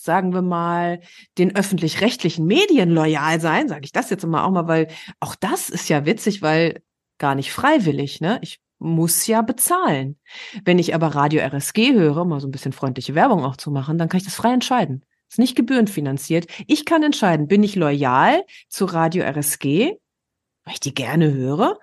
[0.00, 1.00] sagen wir mal,
[1.38, 3.68] den öffentlich-rechtlichen Medien loyal sein?
[3.68, 4.88] Sage ich das jetzt mal auch mal, weil
[5.18, 6.82] auch das ist ja witzig, weil
[7.18, 8.38] gar nicht freiwillig, ne?
[8.42, 10.18] Ich muss ja bezahlen.
[10.64, 13.70] Wenn ich aber Radio RSG höre, um mal so ein bisschen freundliche Werbung auch zu
[13.70, 15.04] machen, dann kann ich das frei entscheiden.
[15.28, 16.46] Ist nicht gebührenfinanziert.
[16.66, 19.96] Ich kann entscheiden, bin ich loyal zu Radio RSG,
[20.64, 21.78] weil ich die gerne höre,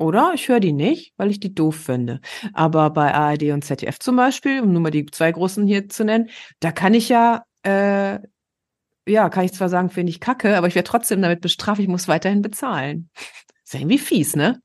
[0.00, 2.20] oder ich höre die nicht, weil ich die doof finde.
[2.54, 6.06] Aber bei ARD und ZDF zum Beispiel, um nur mal die zwei großen hier zu
[6.06, 8.18] nennen, da kann ich ja, äh,
[9.06, 11.88] ja, kann ich zwar sagen, finde ich kacke, aber ich werde trotzdem damit bestraft, ich
[11.88, 13.10] muss weiterhin bezahlen.
[13.64, 14.62] Ist ja irgendwie fies, ne?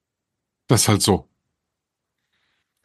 [0.68, 1.30] Das ist halt so.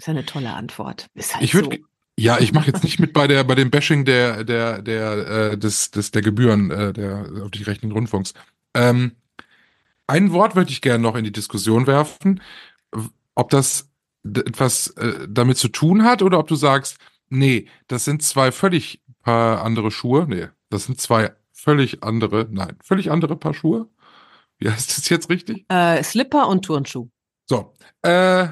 [0.00, 1.08] Ist ja eine tolle Antwort.
[1.12, 1.82] Ist halt Ich würde, so.
[2.16, 5.12] ja, ich mache jetzt nicht mit bei der bei dem Bashing der der der
[5.52, 8.32] äh, des des der Gebühren äh, der öffentlich-rechtlichen Rundfunks.
[8.72, 9.12] Ähm,
[10.06, 12.40] ein Wort würde ich gerne noch in die Diskussion werfen,
[13.34, 13.90] ob das
[14.24, 16.96] etwas äh, damit zu tun hat oder ob du sagst,
[17.28, 20.24] nee, das sind zwei völlig paar andere Schuhe.
[20.26, 23.86] Nee, das sind zwei völlig andere, nein, völlig andere Paar Schuhe.
[24.56, 25.66] Wie heißt das jetzt richtig?
[25.68, 27.08] Äh, Slipper und Turnschuh.
[27.44, 28.48] So, äh,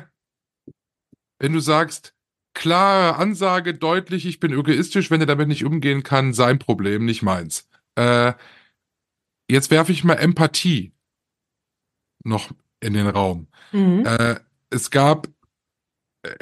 [1.38, 2.14] wenn du sagst,
[2.54, 7.22] klare Ansage, deutlich, ich bin egoistisch, wenn er damit nicht umgehen kann, sein Problem, nicht
[7.22, 7.68] meins.
[7.94, 8.32] Äh,
[9.48, 10.92] jetzt werfe ich mal Empathie
[12.24, 13.46] noch in den Raum.
[13.72, 14.04] Mhm.
[14.04, 14.36] Äh,
[14.70, 15.28] es gab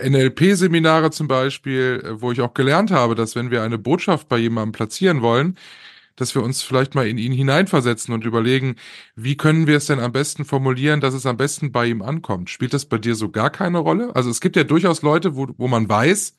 [0.03, 4.39] NLP-Seminare zum Beispiel, äh, wo ich auch gelernt habe, dass wenn wir eine Botschaft bei
[4.39, 5.57] jemandem platzieren wollen,
[6.17, 8.77] dass wir uns vielleicht mal in ihn hineinversetzen und überlegen,
[9.15, 12.51] wie können wir es denn am besten formulieren, dass es am besten bei ihm ankommt.
[12.51, 14.15] Spielt das bei dir so gar keine Rolle?
[14.17, 16.37] Also es gibt ja durchaus Leute, wo, wo man weiß,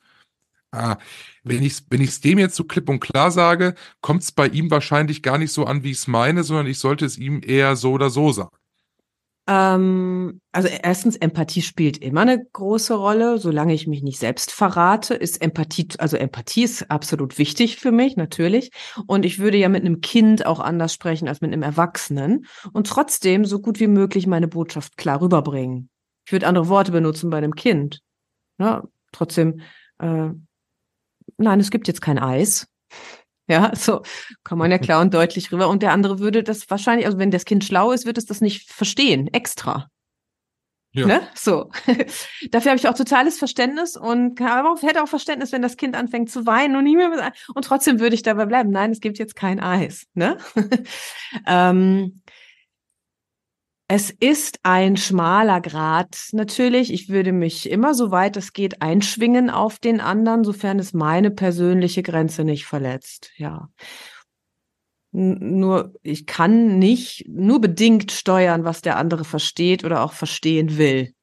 [0.72, 0.98] ah,
[1.44, 4.48] wenn ich es wenn ich's dem jetzt so klipp und klar sage, kommt es bei
[4.48, 7.40] ihm wahrscheinlich gar nicht so an, wie ich es meine, sondern ich sollte es ihm
[7.44, 8.50] eher so oder so sagen.
[9.48, 13.38] Ähm, also erstens, Empathie spielt immer eine große Rolle.
[13.38, 18.16] Solange ich mich nicht selbst verrate, ist Empathie, also Empathie ist absolut wichtig für mich,
[18.16, 18.70] natürlich.
[19.06, 22.44] Und ich würde ja mit einem Kind auch anders sprechen als mit einem Erwachsenen
[22.74, 25.88] und trotzdem so gut wie möglich meine Botschaft klar rüberbringen.
[26.26, 28.02] Ich würde andere Worte benutzen bei einem Kind.
[28.58, 29.62] Ja, trotzdem,
[29.98, 30.28] äh,
[31.38, 32.68] nein, es gibt jetzt kein Eis.
[33.50, 34.02] Ja, so
[34.44, 35.68] kann man ja klar und deutlich rüber.
[35.68, 38.42] Und der andere würde das wahrscheinlich, also wenn das Kind schlau ist, wird es das
[38.42, 39.88] nicht verstehen, extra.
[40.92, 41.06] Ja.
[41.06, 41.20] Ne?
[41.34, 41.70] So.
[42.50, 45.96] Dafür habe ich auch totales Verständnis und aber auch, hätte auch Verständnis, wenn das Kind
[45.96, 48.70] anfängt zu weinen und nicht mehr und trotzdem würde ich dabei bleiben.
[48.70, 50.06] Nein, es gibt jetzt kein Eis.
[50.14, 50.38] Ne?
[51.46, 52.22] ähm,
[53.90, 56.28] Es ist ein schmaler Grat.
[56.32, 60.92] Natürlich, ich würde mich immer so weit es geht einschwingen auf den anderen, sofern es
[60.92, 63.30] meine persönliche Grenze nicht verletzt.
[63.36, 63.70] Ja.
[65.10, 71.14] Nur, ich kann nicht nur bedingt steuern, was der andere versteht oder auch verstehen will.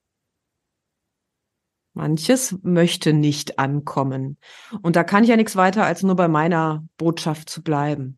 [1.94, 4.40] Manches möchte nicht ankommen.
[4.82, 8.18] Und da kann ich ja nichts weiter, als nur bei meiner Botschaft zu bleiben.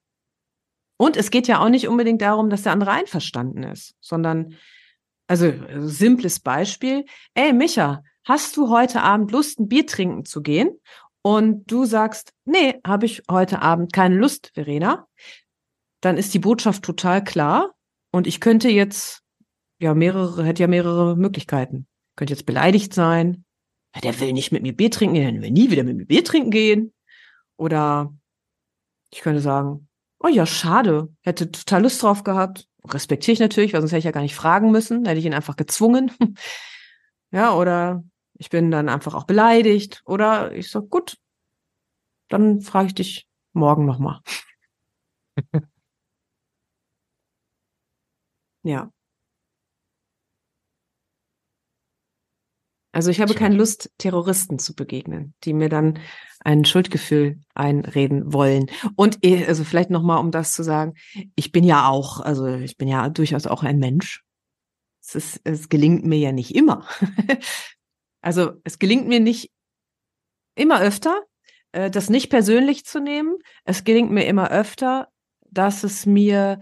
[0.98, 4.56] Und es geht ja auch nicht unbedingt darum, dass der andere einverstanden ist, sondern,
[5.28, 7.06] also, also simples Beispiel.
[7.36, 10.80] Ey, Micha, hast du heute Abend Lust, ein Bier trinken zu gehen?
[11.22, 15.08] Und du sagst, nee, habe ich heute Abend keine Lust, Verena.
[16.02, 17.76] Dann ist die Botschaft total klar.
[18.12, 19.24] Und ich könnte jetzt,
[19.80, 21.88] ja, mehrere, hätte ja mehrere Möglichkeiten.
[22.16, 23.43] Könnte jetzt beleidigt sein.
[23.93, 26.24] Ja, der will nicht mit mir Bier trinken der will nie wieder mit mir Bier
[26.24, 26.93] trinken gehen.
[27.58, 28.14] Oder
[29.12, 29.86] ich könnte sagen,
[30.28, 31.07] Oh ja, schade.
[31.21, 32.67] Hätte total Lust drauf gehabt.
[32.84, 35.05] Respektiere ich natürlich, weil sonst hätte ich ja gar nicht fragen müssen.
[35.05, 36.11] Hätte ich ihn einfach gezwungen.
[37.32, 38.03] ja, oder
[38.34, 40.01] ich bin dann einfach auch beleidigt.
[40.05, 41.17] Oder ich sag, gut,
[42.28, 44.19] dann frage ich dich morgen nochmal.
[48.63, 48.91] ja.
[52.91, 55.99] Also ich habe keine Lust, Terroristen zu begegnen, die mir dann
[56.48, 58.72] ein Schuldgefühl einreden wollen.
[58.95, 60.93] Und eh, also vielleicht nochmal, um das zu sagen,
[61.36, 64.24] ich bin ja auch, also ich bin ja durchaus auch ein Mensch.
[65.02, 66.88] Es, ist, es gelingt mir ja nicht immer.
[68.22, 69.52] also es gelingt mir nicht
[70.56, 71.22] immer öfter,
[71.74, 73.36] äh, das nicht persönlich zu nehmen.
[73.66, 75.10] Es gelingt mir immer öfter,
[75.52, 76.60] dass es mir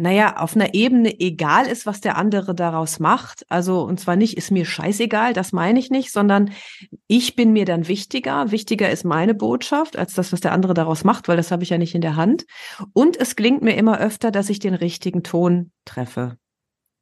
[0.00, 3.44] naja, auf einer Ebene egal ist, was der andere daraus macht.
[3.50, 6.52] Also, und zwar nicht, ist mir scheißegal, das meine ich nicht, sondern
[7.08, 8.52] ich bin mir dann wichtiger.
[8.52, 11.70] Wichtiger ist meine Botschaft als das, was der andere daraus macht, weil das habe ich
[11.70, 12.46] ja nicht in der Hand.
[12.92, 16.38] Und es klingt mir immer öfter, dass ich den richtigen Ton treffe.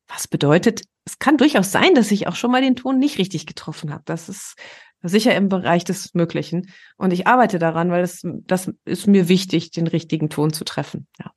[0.09, 3.45] Was bedeutet, es kann durchaus sein, dass ich auch schon mal den Ton nicht richtig
[3.45, 4.05] getroffen habe.
[4.07, 4.55] Das ist
[5.03, 6.73] sicher im Bereich des Möglichen.
[6.97, 11.07] Und ich arbeite daran, weil das, das ist mir wichtig, den richtigen Ton zu treffen.
[11.19, 11.33] Ja.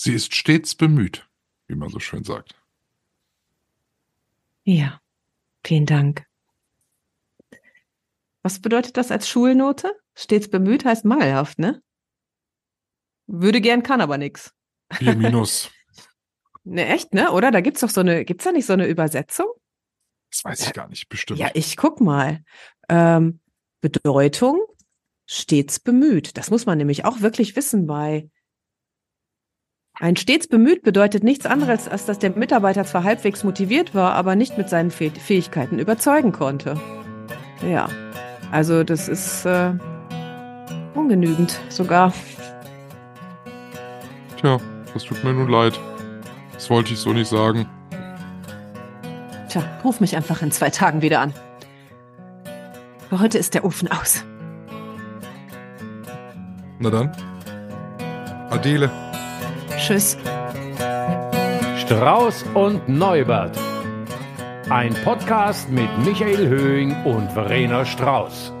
[0.00, 1.28] Sie ist stets bemüht,
[1.66, 2.54] wie man so schön sagt.
[4.62, 5.00] Ja,
[5.64, 6.24] vielen Dank.
[8.42, 9.92] Was bedeutet das als Schulnote?
[10.14, 11.82] Stets bemüht heißt mangelhaft, ne?
[13.26, 14.54] Würde gern, kann aber nix.
[14.92, 15.68] Vier minus.
[16.64, 17.32] ne, echt, ne?
[17.32, 17.50] Oder?
[17.50, 19.48] Da gibt's doch so eine, gibt's da nicht so eine Übersetzung?
[20.30, 21.40] Das weiß ich gar nicht, bestimmt.
[21.40, 22.44] Ja, ich guck mal.
[22.88, 23.40] Ähm,
[23.80, 24.64] Bedeutung
[25.26, 26.36] stets bemüht.
[26.36, 28.30] Das muss man nämlich auch wirklich wissen bei
[30.00, 34.36] ein stets bemüht bedeutet nichts anderes, als dass der Mitarbeiter zwar halbwegs motiviert war, aber
[34.36, 36.80] nicht mit seinen Fähigkeiten überzeugen konnte.
[37.68, 37.88] Ja,
[38.52, 39.72] also das ist äh,
[40.94, 42.12] ungenügend sogar.
[44.40, 44.58] Tja,
[44.94, 45.78] das tut mir nun leid.
[46.52, 47.66] Das wollte ich so nicht sagen.
[49.48, 51.34] Tja, ruf mich einfach in zwei Tagen wieder an.
[53.08, 54.24] Für heute ist der Ofen aus.
[56.78, 57.10] Na dann.
[58.50, 58.90] Adele.
[59.78, 60.18] Tschüss.
[61.78, 63.56] Strauß und Neubert.
[64.68, 68.52] Ein Podcast mit Michael Höhing und Verena Strauß.